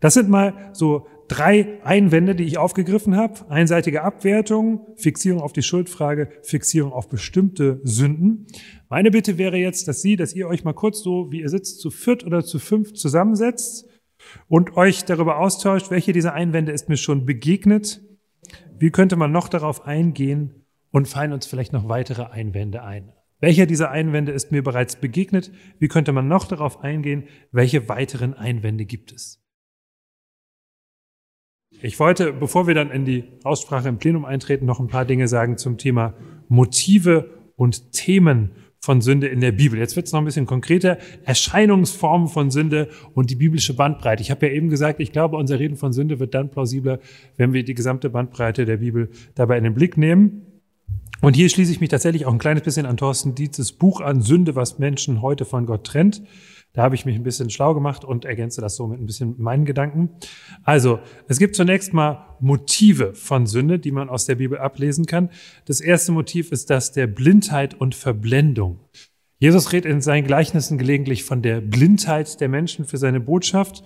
[0.00, 3.48] Das sind mal so drei Einwände, die ich aufgegriffen habe.
[3.48, 8.46] Einseitige Abwertung, Fixierung auf die Schuldfrage, Fixierung auf bestimmte Sünden.
[8.88, 11.80] Meine Bitte wäre jetzt, dass Sie, dass ihr euch mal kurz so, wie ihr sitzt,
[11.80, 13.88] zu viert oder zu fünf zusammensetzt
[14.48, 18.02] und euch darüber austauscht, welche dieser Einwände ist mir schon begegnet.
[18.78, 23.12] Wie könnte man noch darauf eingehen und fallen uns vielleicht noch weitere Einwände ein?
[23.40, 25.50] Welcher dieser Einwände ist mir bereits begegnet?
[25.78, 27.24] Wie könnte man noch darauf eingehen?
[27.50, 29.41] Welche weiteren Einwände gibt es?
[31.84, 35.26] Ich wollte, bevor wir dann in die Aussprache im Plenum eintreten, noch ein paar Dinge
[35.26, 36.14] sagen zum Thema
[36.48, 39.80] Motive und Themen von Sünde in der Bibel.
[39.80, 40.98] Jetzt wird es noch ein bisschen konkreter.
[41.24, 44.22] Erscheinungsformen von Sünde und die biblische Bandbreite.
[44.22, 47.00] Ich habe ja eben gesagt, ich glaube, unser Reden von Sünde wird dann plausibler,
[47.36, 50.46] wenn wir die gesamte Bandbreite der Bibel dabei in den Blick nehmen.
[51.20, 54.22] Und hier schließe ich mich tatsächlich auch ein kleines bisschen an Thorsten Dietzes Buch an,
[54.22, 56.22] Sünde, was Menschen heute von Gott trennt.
[56.74, 59.34] Da habe ich mich ein bisschen schlau gemacht und ergänze das so mit ein bisschen
[59.38, 60.10] meinen Gedanken.
[60.64, 65.28] Also, es gibt zunächst mal Motive von Sünde, die man aus der Bibel ablesen kann.
[65.66, 68.80] Das erste Motiv ist das der Blindheit und Verblendung.
[69.38, 73.84] Jesus redet in seinen Gleichnissen gelegentlich von der Blindheit der Menschen für seine Botschaft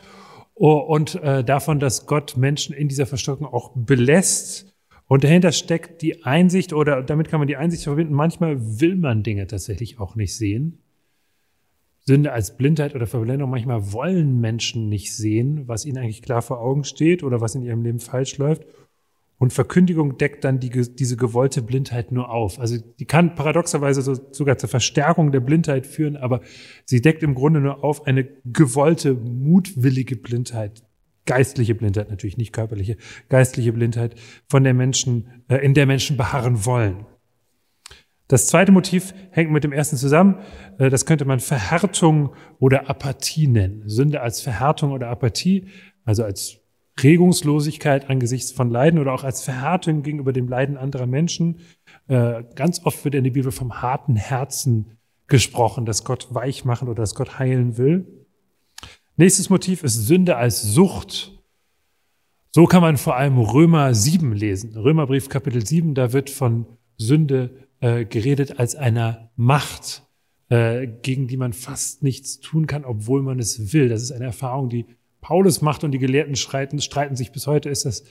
[0.55, 4.72] und äh, davon, dass Gott Menschen in dieser Verstockung auch belässt.
[5.09, 8.14] Und dahinter steckt die Einsicht oder damit kann man die Einsicht verbinden.
[8.14, 10.83] Manchmal will man Dinge tatsächlich auch nicht sehen.
[12.07, 13.51] Sünde als Blindheit oder Verblendung.
[13.51, 17.62] Manchmal wollen Menschen nicht sehen, was ihnen eigentlich klar vor Augen steht oder was in
[17.62, 18.64] ihrem Leben falsch läuft.
[19.38, 22.59] Und Verkündigung deckt dann die, diese gewollte Blindheit nur auf.
[22.59, 26.40] Also die kann paradoxerweise so, sogar zur Verstärkung der Blindheit führen, aber
[26.87, 30.85] sie deckt im Grunde nur auf eine gewollte, mutwillige Blindheit,
[31.27, 32.97] geistliche Blindheit natürlich, nicht körperliche,
[33.29, 34.14] geistliche Blindheit,
[34.49, 37.05] von der Menschen, äh, in der Menschen beharren wollen.
[38.29, 40.37] Das zweite Motiv hängt mit dem ersten zusammen.
[40.79, 43.83] Äh, das könnte man Verhärtung oder Apathie nennen.
[43.87, 45.69] Sünde als Verhärtung oder Apathie,
[46.05, 46.59] also als
[47.03, 51.61] Regungslosigkeit angesichts von Leiden oder auch als Verhärtung gegenüber dem Leiden anderer Menschen.
[52.09, 56.89] Äh, ganz oft wird in der Bibel vom harten Herzen gesprochen, dass Gott weich machen
[56.89, 58.07] oder dass Gott heilen will.
[59.17, 61.33] Nächstes Motiv ist Sünde als Sucht.
[62.51, 64.77] So kann man vor allem Römer 7 lesen.
[64.77, 70.03] Römerbrief Kapitel 7, da wird von Sünde äh, geredet als einer Macht,
[70.49, 73.88] äh, gegen die man fast nichts tun kann, obwohl man es will.
[73.88, 74.87] Das ist eine Erfahrung, die
[75.20, 77.68] Paulus macht und die Gelehrten streiten, streiten sich bis heute.
[77.68, 78.03] Ist das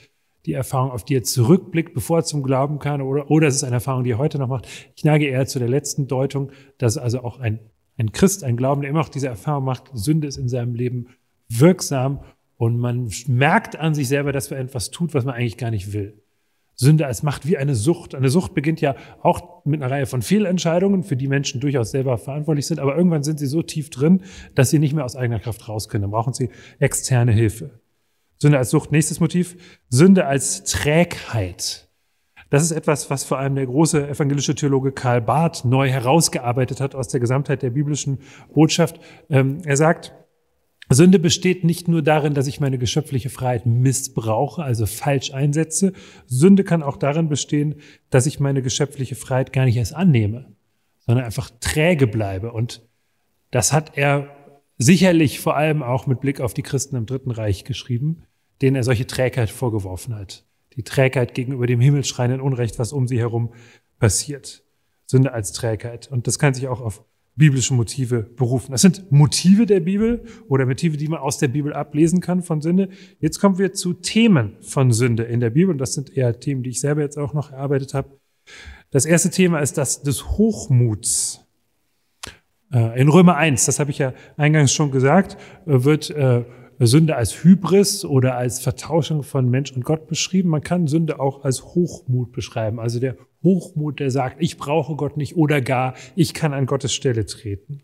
[0.46, 3.64] die Erfahrung, auf die er zurückblickt, bevor er zum Glauben kam, oder, oder ist es
[3.64, 4.66] eine Erfahrung, die er heute noch macht?
[4.94, 7.58] Ich neige eher zu der letzten Deutung, dass also auch ein,
[7.98, 11.08] ein Christ, ein Glauben, der immer noch diese Erfahrung macht, Sünde ist in seinem Leben
[11.48, 12.20] wirksam
[12.56, 15.92] und man merkt an sich selber, dass man etwas tut, was man eigentlich gar nicht
[15.92, 16.22] will.
[16.76, 18.14] Sünde als Macht wie eine Sucht.
[18.14, 22.18] Eine Sucht beginnt ja auch mit einer Reihe von Fehlentscheidungen, für die Menschen durchaus selber
[22.18, 24.22] verantwortlich sind, aber irgendwann sind sie so tief drin,
[24.54, 26.02] dass sie nicht mehr aus eigener Kraft raus können.
[26.02, 27.80] Dann brauchen sie externe Hilfe.
[28.38, 28.92] Sünde als Sucht.
[28.92, 29.56] Nächstes Motiv.
[29.88, 31.88] Sünde als Trägheit.
[32.50, 36.94] Das ist etwas, was vor allem der große evangelische Theologe Karl Barth neu herausgearbeitet hat
[36.94, 38.18] aus der Gesamtheit der biblischen
[38.54, 39.00] Botschaft.
[39.30, 40.12] Ähm, er sagt,
[40.88, 45.92] Sünde besteht nicht nur darin, dass ich meine geschöpfliche Freiheit missbrauche, also falsch einsetze.
[46.26, 47.76] Sünde kann auch darin bestehen,
[48.10, 50.52] dass ich meine geschöpfliche Freiheit gar nicht erst annehme,
[50.98, 52.52] sondern einfach träge bleibe.
[52.52, 52.82] Und
[53.50, 54.28] das hat er
[54.78, 58.22] sicherlich vor allem auch mit Blick auf die Christen im Dritten Reich geschrieben,
[58.62, 60.44] denen er solche Trägheit vorgeworfen hat.
[60.76, 63.52] Die Trägheit gegenüber dem himmelschreienden Unrecht, was um sie herum
[63.98, 64.62] passiert.
[65.06, 66.10] Sünde als Trägheit.
[66.10, 67.02] Und das kann sich auch auf
[67.36, 68.72] biblische Motive berufen.
[68.72, 72.62] Das sind Motive der Bibel oder Motive, die man aus der Bibel ablesen kann von
[72.62, 72.88] Sünde.
[73.20, 76.62] Jetzt kommen wir zu Themen von Sünde in der Bibel und das sind eher Themen,
[76.62, 78.18] die ich selber jetzt auch noch erarbeitet habe.
[78.90, 81.44] Das erste Thema ist das des Hochmuts.
[82.72, 86.44] Äh, in Römer 1, das habe ich ja eingangs schon gesagt, wird äh,
[86.78, 90.50] Sünde als Hybris oder als Vertauschung von Mensch und Gott beschrieben.
[90.50, 92.78] Man kann Sünde auch als Hochmut beschreiben.
[92.80, 93.16] Also der
[93.46, 97.82] Hochmut, der sagt, ich brauche Gott nicht oder gar, ich kann an Gottes Stelle treten.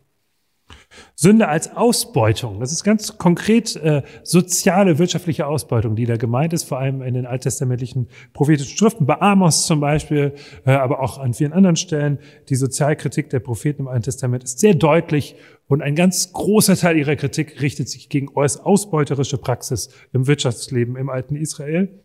[1.14, 2.58] Sünde als Ausbeutung.
[2.58, 7.14] Das ist ganz konkret äh, soziale, wirtschaftliche Ausbeutung, die da gemeint ist, vor allem in
[7.14, 10.34] den alttestamentlichen prophetischen Schriften, bei Amos zum Beispiel,
[10.66, 12.18] äh, aber auch an vielen anderen Stellen.
[12.48, 15.36] Die Sozialkritik der Propheten im Alten Testament ist sehr deutlich
[15.68, 21.08] und ein ganz großer Teil ihrer Kritik richtet sich gegen ausbeuterische Praxis im Wirtschaftsleben im
[21.08, 22.02] alten Israel.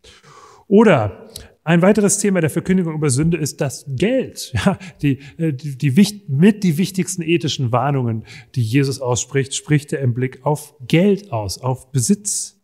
[0.68, 1.26] Oder
[1.68, 4.54] ein weiteres Thema der Verkündigung über Sünde ist das Geld.
[4.54, 8.24] Ja, die, äh, die, die, mit die wichtigsten ethischen Warnungen,
[8.56, 12.62] die Jesus ausspricht, spricht er im Blick auf Geld aus, auf Besitz.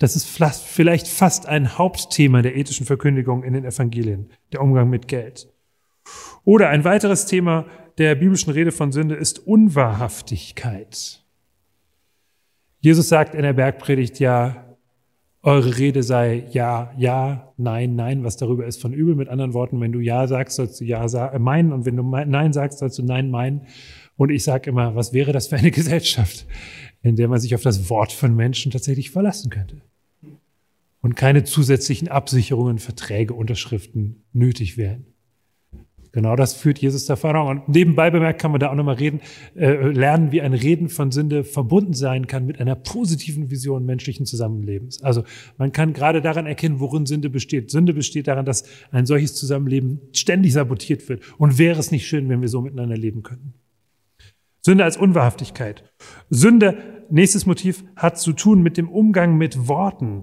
[0.00, 5.06] Das ist vielleicht fast ein Hauptthema der ethischen Verkündigung in den Evangelien, der Umgang mit
[5.06, 5.48] Geld.
[6.44, 7.66] Oder ein weiteres Thema
[7.98, 11.24] der biblischen Rede von Sünde ist Unwahrhaftigkeit.
[12.80, 14.63] Jesus sagt in der Bergpredigt ja,
[15.44, 19.14] eure Rede sei ja, ja, nein, nein, was darüber ist von übel.
[19.14, 21.96] Mit anderen Worten, wenn du ja sagst, sollst du ja sa äh, meinen und wenn
[21.96, 23.66] du nein sagst, sollst du nein meinen.
[24.16, 26.46] Und ich sage immer, was wäre das für eine Gesellschaft,
[27.02, 29.82] in der man sich auf das Wort von Menschen tatsächlich verlassen könnte?
[31.02, 35.04] Und keine zusätzlichen Absicherungen, Verträge, Unterschriften nötig wären.
[36.14, 37.48] Genau das führt Jesus der Erfahrung.
[37.48, 39.20] Und nebenbei bemerkt kann man da auch nochmal reden,
[39.56, 44.24] äh, lernen, wie ein Reden von Sünde verbunden sein kann mit einer positiven Vision menschlichen
[44.24, 45.02] Zusammenlebens.
[45.02, 45.24] Also
[45.58, 47.72] man kann gerade daran erkennen, worin Sünde besteht.
[47.72, 51.20] Sünde besteht daran, dass ein solches Zusammenleben ständig sabotiert wird.
[51.36, 53.54] Und wäre es nicht schön, wenn wir so miteinander leben könnten.
[54.60, 55.82] Sünde als Unwahrhaftigkeit.
[56.30, 56.78] Sünde,
[57.10, 60.22] nächstes Motiv, hat zu tun mit dem Umgang mit Worten.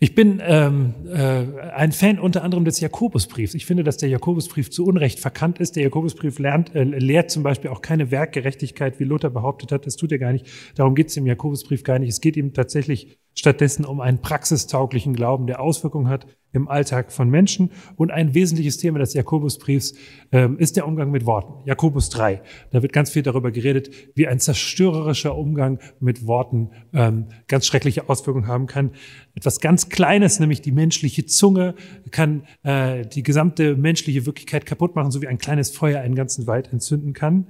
[0.00, 3.54] Ich bin ähm, äh, ein Fan unter anderem des Jakobusbriefs.
[3.54, 5.76] Ich finde, dass der Jakobusbrief zu Unrecht verkannt ist.
[5.76, 9.86] Der Jakobusbrief lernt, äh, lehrt zum Beispiel auch keine Werkgerechtigkeit, wie Luther behauptet hat.
[9.86, 10.46] Das tut er gar nicht.
[10.74, 12.10] Darum geht es im Jakobusbrief gar nicht.
[12.10, 17.28] Es geht ihm tatsächlich stattdessen um einen praxistauglichen Glauben, der Auswirkungen hat im Alltag von
[17.28, 17.70] Menschen.
[17.96, 19.94] Und ein wesentliches Thema des Jakobusbriefs
[20.32, 21.66] ähm, ist der Umgang mit Worten.
[21.68, 22.40] Jakobus 3.
[22.70, 28.08] Da wird ganz viel darüber geredet, wie ein zerstörerischer Umgang mit Worten ähm, ganz schreckliche
[28.08, 28.92] Auswirkungen haben kann.
[29.34, 31.74] Etwas ganz Kleines, nämlich die menschliche Zunge,
[32.10, 36.46] kann äh, die gesamte menschliche Wirklichkeit kaputt machen, so wie ein kleines Feuer einen ganzen
[36.46, 37.48] Wald entzünden kann.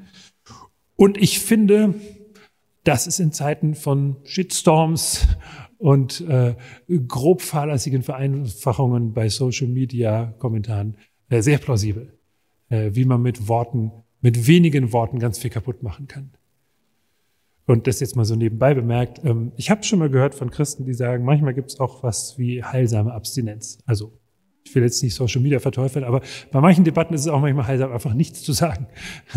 [0.97, 1.95] Und ich finde,
[2.85, 5.27] das ist in Zeiten von Shitstorms
[5.85, 6.55] und äh,
[7.07, 10.97] grob fahrlässigen Vereinfachungen bei Social Media Kommentaren
[11.29, 12.11] äh, sehr plausibel,
[12.71, 13.93] äh, wie man mit Worten,
[14.23, 16.31] mit wenigen Worten ganz viel kaputt machen kann.
[17.67, 20.87] Und das jetzt mal so nebenbei bemerkt, ähm, ich habe schon mal gehört von Christen,
[20.87, 23.77] die sagen, manchmal gibt es auch was wie heilsame Abstinenz.
[23.85, 24.19] Also
[24.65, 27.67] ich will jetzt nicht Social Media verteufeln, aber bei manchen Debatten ist es auch manchmal
[27.67, 28.87] heilsam, einfach nichts zu sagen.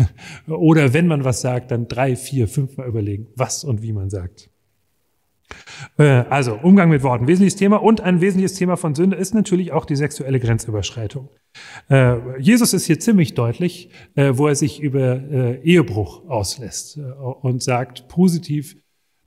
[0.48, 4.48] Oder wenn man was sagt, dann drei, vier, fünfmal überlegen, was und wie man sagt.
[5.98, 9.72] Äh, also Umgang mit Worten, wesentliches Thema und ein wesentliches Thema von Sünde ist natürlich
[9.72, 11.28] auch die sexuelle Grenzüberschreitung.
[11.88, 15.08] Äh, Jesus ist hier ziemlich deutlich, äh, wo er sich über
[15.62, 16.98] Ehebruch auslässt
[17.42, 18.76] und sagt positiv,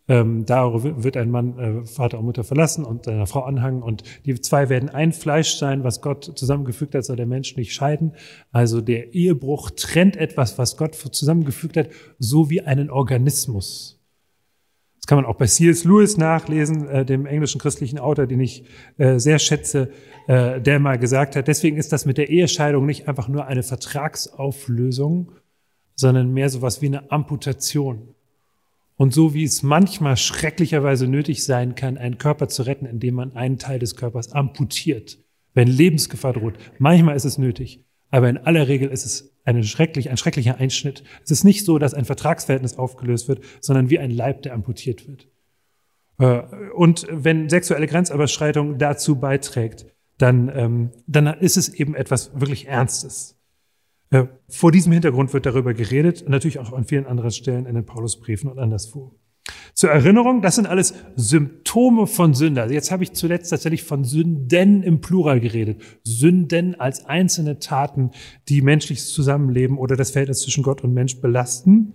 [0.07, 4.39] ähm, darüber wird ein Mann Vater und Mutter verlassen und seiner Frau anhangen und die
[4.41, 8.13] zwei werden ein Fleisch sein, was Gott zusammengefügt hat, soll der Mensch nicht scheiden.
[8.51, 14.00] Also der Ehebruch trennt etwas, was Gott zusammengefügt hat, so wie einen Organismus.
[15.01, 15.83] Das kann man auch bei C.S.
[15.83, 18.65] Lewis nachlesen, äh, dem englischen christlichen Autor, den ich
[18.97, 19.91] äh, sehr schätze,
[20.27, 23.63] äh, der mal gesagt hat, deswegen ist das mit der Ehescheidung nicht einfach nur eine
[23.63, 25.31] Vertragsauflösung,
[25.95, 28.13] sondern mehr sowas wie eine Amputation.
[28.95, 33.35] Und so wie es manchmal schrecklicherweise nötig sein kann, einen Körper zu retten, indem man
[33.35, 35.17] einen Teil des Körpers amputiert,
[35.55, 40.09] wenn Lebensgefahr droht, manchmal ist es nötig, aber in aller Regel ist es eine schrecklich,
[40.09, 41.03] ein schrecklicher Einschnitt.
[41.23, 45.07] Es ist nicht so, dass ein Vertragsverhältnis aufgelöst wird, sondern wie ein Leib, der amputiert
[45.07, 45.29] wird.
[46.19, 46.43] Äh,
[46.75, 49.85] und wenn sexuelle Grenzüberschreitung dazu beiträgt,
[50.17, 53.39] dann, ähm, dann ist es eben etwas wirklich Ernstes.
[54.11, 57.85] Äh, vor diesem Hintergrund wird darüber geredet, natürlich auch an vielen anderen Stellen in den
[57.85, 59.15] Paulusbriefen und anderswo.
[59.81, 62.61] Zur Erinnerung, das sind alles Symptome von Sünde.
[62.61, 65.81] Also jetzt habe ich zuletzt tatsächlich von Sünden im Plural geredet.
[66.03, 68.11] Sünden als einzelne Taten,
[68.47, 71.93] die menschliches Zusammenleben oder das Verhältnis zwischen Gott und Mensch belasten.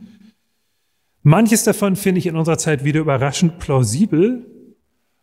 [1.22, 4.44] Manches davon finde ich in unserer Zeit wieder überraschend plausibel.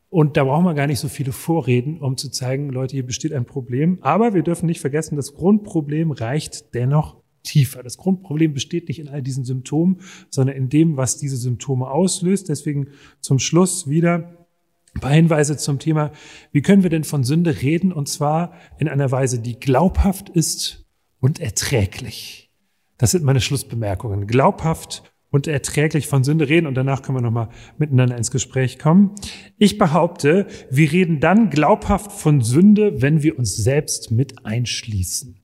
[0.07, 3.33] Und da brauchen wir gar nicht so viele Vorreden, um zu zeigen, Leute, hier besteht
[3.33, 3.97] ein Problem.
[3.99, 7.83] Aber wir dürfen nicht vergessen, das Grundproblem reicht dennoch tiefer.
[7.83, 12.49] Das Grundproblem besteht nicht in all diesen Symptomen, sondern in dem, was diese Symptome auslöst.
[12.49, 12.87] Deswegen
[13.19, 14.47] zum Schluss wieder
[14.95, 16.11] ein paar Hinweise zum Thema,
[16.51, 17.91] wie können wir denn von Sünde reden?
[17.91, 20.85] Und zwar in einer Weise, die glaubhaft ist
[21.19, 22.51] und erträglich.
[22.97, 24.27] Das sind meine Schlussbemerkungen.
[24.27, 29.15] Glaubhaft und erträglich von Sünde reden und danach können wir nochmal miteinander ins Gespräch kommen.
[29.57, 35.42] Ich behaupte, wir reden dann glaubhaft von Sünde, wenn wir uns selbst mit einschließen.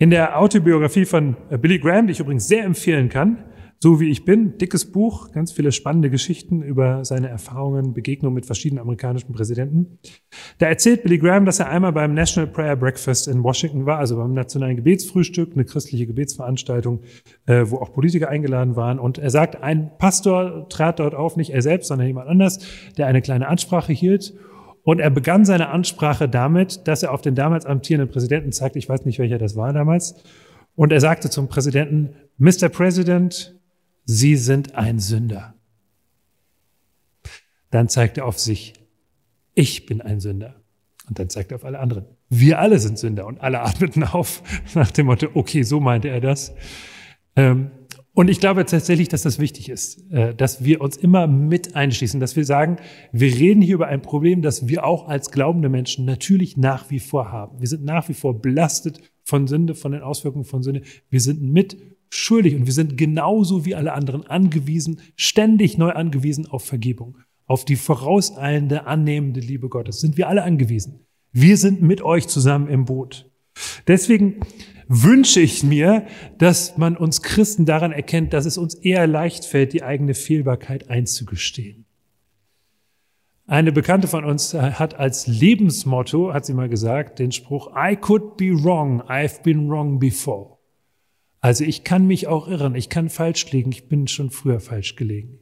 [0.00, 3.44] In der Autobiografie von äh, Billy Graham, die ich übrigens sehr empfehlen kann,
[3.80, 8.46] so wie ich bin, dickes Buch, ganz viele spannende Geschichten über seine Erfahrungen, Begegnungen mit
[8.46, 9.98] verschiedenen amerikanischen Präsidenten.
[10.56, 14.16] Da erzählt Billy Graham, dass er einmal beim National Prayer Breakfast in Washington war, also
[14.16, 17.02] beim nationalen Gebetsfrühstück, eine christliche Gebetsveranstaltung,
[17.44, 18.98] äh, wo auch Politiker eingeladen waren.
[18.98, 22.58] Und er sagt, ein Pastor trat dort auf, nicht er selbst, sondern jemand anders,
[22.96, 24.32] der eine kleine Ansprache hielt
[24.82, 28.88] und er begann seine Ansprache damit, dass er auf den damals amtierenden Präsidenten zeigte, ich
[28.88, 30.14] weiß nicht, welcher das war damals,
[30.74, 32.68] und er sagte zum Präsidenten, Mr.
[32.68, 33.56] President,
[34.06, 35.54] Sie sind ein Sünder.
[37.70, 38.74] Dann zeigte er auf sich,
[39.54, 40.56] ich bin ein Sünder.
[41.08, 43.26] Und dann zeigte er auf alle anderen, wir alle sind Sünder.
[43.26, 44.42] Und alle atmeten auf
[44.74, 46.54] nach dem Motto, okay, so meinte er das.
[47.36, 47.70] Ähm,
[48.12, 52.18] Und ich glaube tatsächlich, dass das wichtig ist, äh, dass wir uns immer mit einschließen,
[52.18, 52.76] dass wir sagen,
[53.12, 56.98] wir reden hier über ein Problem, das wir auch als glaubende Menschen natürlich nach wie
[56.98, 57.60] vor haben.
[57.60, 60.82] Wir sind nach wie vor belastet von Sünde, von den Auswirkungen von Sünde.
[61.08, 61.76] Wir sind mit
[62.10, 67.64] schuldig und wir sind genauso wie alle anderen angewiesen, ständig neu angewiesen auf Vergebung, auf
[67.64, 70.00] die vorauseilende, annehmende Liebe Gottes.
[70.00, 71.06] Sind wir alle angewiesen.
[71.32, 73.30] Wir sind mit euch zusammen im Boot.
[73.86, 74.40] Deswegen
[74.92, 76.04] wünsche ich mir,
[76.38, 80.90] dass man uns Christen daran erkennt, dass es uns eher leicht fällt, die eigene Fehlbarkeit
[80.90, 81.84] einzugestehen.
[83.46, 88.36] Eine Bekannte von uns hat als Lebensmotto, hat sie mal gesagt, den Spruch, I could
[88.36, 90.58] be wrong, I've been wrong before.
[91.40, 94.96] Also ich kann mich auch irren, ich kann falsch liegen, ich bin schon früher falsch
[94.96, 95.38] gelegen.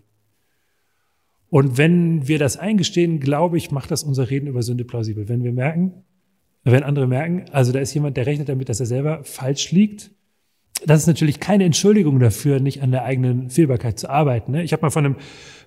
[1.48, 5.28] Und wenn wir das eingestehen, glaube ich, macht das unser Reden über Sünde plausibel.
[5.30, 6.04] Wenn wir merken,
[6.72, 10.10] wenn andere merken, also da ist jemand, der rechnet damit, dass er selber falsch liegt,
[10.84, 14.52] das ist natürlich keine Entschuldigung dafür, nicht an der eigenen Fehlbarkeit zu arbeiten.
[14.52, 14.62] Ne?
[14.62, 15.16] Ich habe mal von einem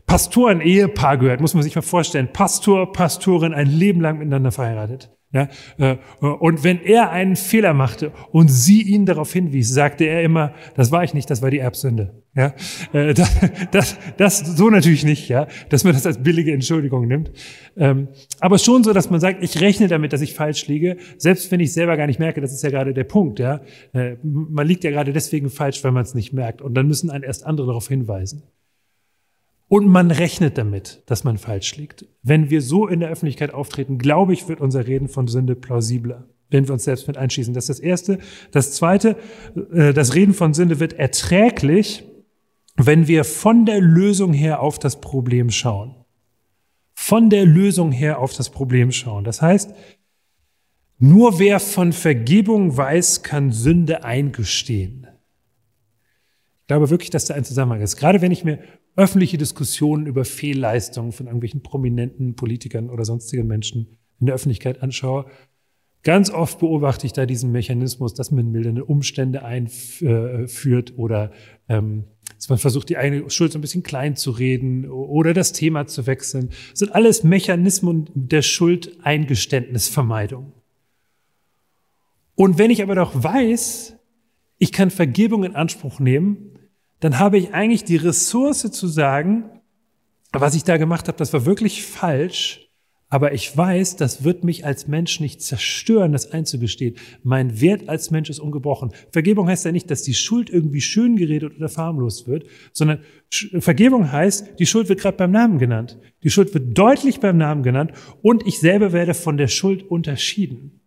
[0.05, 2.29] Pastoren-Ehepaar gehört, muss man sich mal vorstellen.
[2.31, 5.11] Pastor, Pastorin, ein Leben lang miteinander verheiratet.
[5.33, 5.47] Ja,
[5.77, 10.53] äh, und wenn er einen Fehler machte und sie ihn darauf hinwies, sagte er immer,
[10.75, 12.20] das war ich nicht, das war die Erbsünde.
[12.33, 12.53] Ja,
[12.93, 13.37] äh, das,
[13.71, 17.31] das, das so natürlich nicht, ja, dass man das als billige Entschuldigung nimmt.
[17.75, 18.07] Ähm,
[18.39, 21.59] aber schon so, dass man sagt, ich rechne damit, dass ich falsch liege, selbst wenn
[21.59, 23.61] ich selber gar nicht merke, das ist ja gerade der Punkt, ja.
[23.91, 26.61] Äh, man liegt ja gerade deswegen falsch, weil man es nicht merkt.
[26.61, 28.43] Und dann müssen einen erst andere darauf hinweisen.
[29.67, 32.05] Und man rechnet damit, dass man falsch liegt.
[32.23, 36.27] Wenn wir so in der Öffentlichkeit auftreten, glaube ich, wird unser Reden von Sünde plausibler,
[36.49, 37.53] wenn wir uns selbst mit einschließen.
[37.53, 38.19] Das ist das Erste.
[38.51, 39.17] Das Zweite,
[39.73, 42.03] äh, das Reden von Sünde wird erträglich,
[42.75, 45.95] wenn wir von der Lösung her auf das Problem schauen.
[46.93, 49.23] Von der Lösung her auf das Problem schauen.
[49.23, 49.73] Das heißt,
[50.99, 55.07] nur wer von Vergebung weiß, kann Sünde eingestehen.
[56.61, 57.97] Ich glaube wirklich, dass da ein Zusammenhang ist.
[57.97, 58.59] Gerade wenn ich mir
[58.95, 65.25] öffentliche Diskussionen über Fehlleistungen von irgendwelchen prominenten Politikern oder sonstigen Menschen in der Öffentlichkeit anschaue,
[66.03, 71.31] ganz oft beobachte ich da diesen Mechanismus, dass man mildernde Umstände einführt oder
[71.67, 72.05] ähm,
[72.41, 75.85] dass man versucht, die eigene Schuld so ein bisschen klein zu reden oder das Thema
[75.85, 76.49] zu wechseln.
[76.71, 80.51] Das sind alles Mechanismen der Schuldeingeständnisvermeidung.
[82.33, 83.95] Und wenn ich aber doch weiß,
[84.57, 86.57] ich kann Vergebung in Anspruch nehmen,
[86.99, 89.43] dann habe ich eigentlich die Ressource zu sagen,
[90.31, 92.70] was ich da gemacht habe, das war wirklich falsch,
[93.11, 96.95] aber ich weiß, das wird mich als Mensch nicht zerstören, das einzugestehen.
[97.23, 98.91] Mein Wert als Mensch ist ungebrochen.
[99.11, 102.99] Vergebung heißt ja nicht, dass die Schuld irgendwie schön geredet oder farmlos wird, sondern
[103.29, 105.99] Vergebung heißt, die Schuld wird gerade beim Namen genannt.
[106.23, 107.91] Die Schuld wird deutlich beim Namen genannt
[108.21, 110.80] und ich selber werde von der Schuld unterschieden.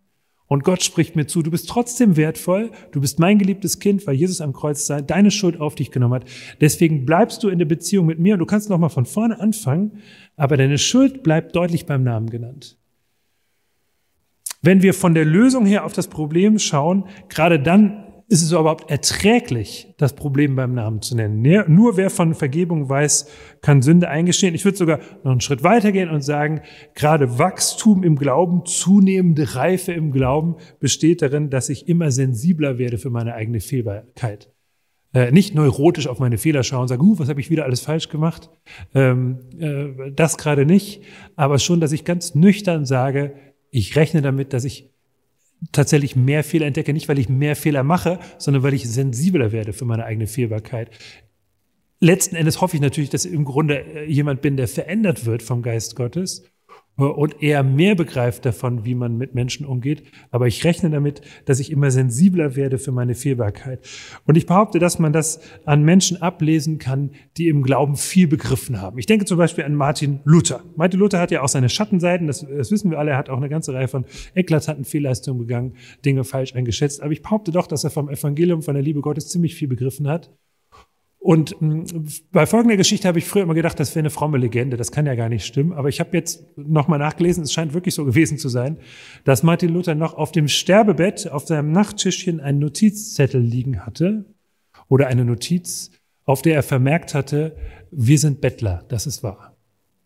[0.46, 4.14] Und Gott spricht mir zu, du bist trotzdem wertvoll, du bist mein geliebtes Kind, weil
[4.14, 6.24] Jesus am Kreuz deine Schuld auf dich genommen hat.
[6.60, 10.02] Deswegen bleibst du in der Beziehung mit mir und du kannst nochmal von vorne anfangen,
[10.36, 12.76] aber deine Schuld bleibt deutlich beim Namen genannt.
[14.60, 18.90] Wenn wir von der Lösung her auf das Problem schauen, gerade dann ist es überhaupt
[18.90, 21.42] erträglich, das Problem beim Namen zu nennen.
[21.68, 23.28] Nur wer von Vergebung weiß,
[23.60, 24.54] kann Sünde eingestehen.
[24.54, 26.62] Ich würde sogar noch einen Schritt weitergehen und sagen,
[26.94, 32.98] gerade Wachstum im Glauben, zunehmende Reife im Glauben besteht darin, dass ich immer sensibler werde
[32.98, 34.50] für meine eigene Fehlbarkeit.
[35.12, 37.80] Äh, nicht neurotisch auf meine Fehler schauen und sagen, uh, was habe ich wieder alles
[37.80, 38.50] falsch gemacht?
[38.94, 41.02] Ähm, äh, das gerade nicht,
[41.36, 43.34] aber schon, dass ich ganz nüchtern sage,
[43.70, 44.93] ich rechne damit, dass ich
[45.72, 49.72] tatsächlich mehr Fehler entdecke, nicht weil ich mehr Fehler mache, sondern weil ich sensibler werde
[49.72, 50.90] für meine eigene Fehlbarkeit.
[52.00, 55.42] Letzten Endes hoffe ich natürlich, dass ich im Grunde äh, jemand bin, der verändert wird
[55.42, 56.44] vom Geist Gottes
[56.96, 60.04] und eher mehr begreift davon, wie man mit Menschen umgeht.
[60.30, 63.80] Aber ich rechne damit, dass ich immer sensibler werde für meine Fehlbarkeit.
[64.26, 68.80] Und ich behaupte, dass man das an Menschen ablesen kann, die im Glauben viel begriffen
[68.80, 68.98] haben.
[68.98, 70.62] Ich denke zum Beispiel an Martin Luther.
[70.76, 73.10] Martin Luther hat ja auch seine Schattenseiten, das, das wissen wir alle.
[73.12, 75.74] Er hat auch eine ganze Reihe von eklatanten Fehlleistungen begangen,
[76.04, 77.02] Dinge falsch eingeschätzt.
[77.02, 80.08] Aber ich behaupte doch, dass er vom Evangelium, von der Liebe Gottes ziemlich viel begriffen
[80.08, 80.30] hat
[81.24, 84.36] und mh, hm, bei folgender Geschichte habe ich früher immer gedacht, das wäre eine fromme
[84.36, 84.76] Legende.
[84.76, 85.72] Das kann ja gar nicht stimmen.
[85.72, 88.76] Aber ich habe jetzt nochmal nachgelesen, es scheint wirklich so gewesen zu sein,
[89.24, 94.26] dass Martin Luther noch auf dem Sterbebett auf seinem Nachttischchen einen Notizzettel liegen hatte
[94.90, 95.92] oder eine Notiz,
[96.26, 97.56] auf der er vermerkt hatte,
[97.90, 99.56] wir sind Bettler, das ist wahr.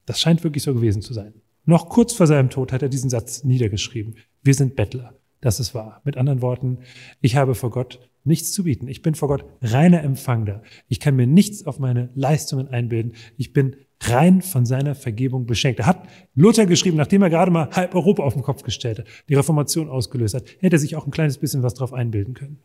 [0.06, 1.34] Das scheint wirklich so gewesen zu sein.
[1.64, 4.14] Noch kurz vor seinem Tod hat er diesen Satz niedergeschrieben.
[4.44, 6.00] Wir sind Bettler, das ist wahr.
[6.04, 6.78] Mit anderen Worten,
[7.20, 8.86] ich habe vor Gott nichts zu bieten.
[8.88, 10.62] Ich bin vor Gott reiner Empfangender.
[10.86, 13.14] Ich kann mir nichts auf meine Leistungen einbilden.
[13.36, 15.80] Ich bin rein von seiner Vergebung beschenkt.
[15.80, 19.06] Er hat Luther geschrieben, nachdem er gerade mal halb Europa auf den Kopf gestellt hat,
[19.28, 22.62] die Reformation ausgelöst hat, hätte er sich auch ein kleines bisschen was drauf einbilden können.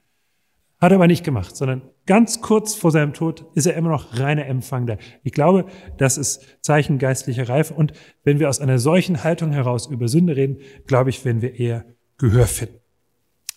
[0.80, 4.20] Hat er aber nicht gemacht, sondern ganz kurz vor seinem Tod ist er immer noch
[4.20, 4.97] reiner Empfangender.
[5.24, 5.66] Ich glaube,
[5.97, 7.74] das ist Zeichen geistlicher Reife.
[7.74, 7.93] Und
[8.26, 11.86] wenn wir aus einer solchen Haltung heraus über Sünde reden, glaube ich, werden wir eher
[12.18, 12.80] Gehör finden.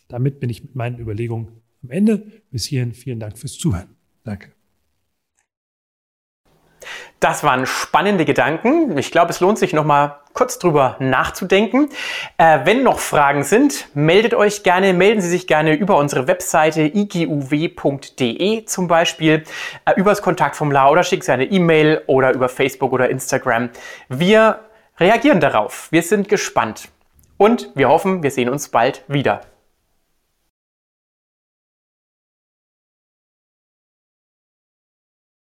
[0.08, 1.48] Damit bin ich mit meinen Überlegungen
[1.82, 2.42] am Ende.
[2.50, 3.96] Bis hierhin vielen Dank fürs Zuhören.
[4.24, 4.52] Danke.
[7.20, 8.96] Das waren spannende Gedanken.
[8.98, 11.88] Ich glaube, es lohnt sich noch mal kurz drüber nachzudenken.
[12.36, 16.82] Äh, wenn noch Fragen sind, meldet euch gerne, melden Sie sich gerne über unsere Webseite
[16.82, 19.44] iguw.de zum Beispiel,
[19.86, 23.70] äh, übers Kontaktformular oder schickt Sie eine E-Mail oder über Facebook oder Instagram.
[24.08, 24.60] Wir
[24.98, 25.90] reagieren darauf.
[25.90, 26.88] Wir sind gespannt
[27.38, 29.40] und wir hoffen, wir sehen uns bald wieder.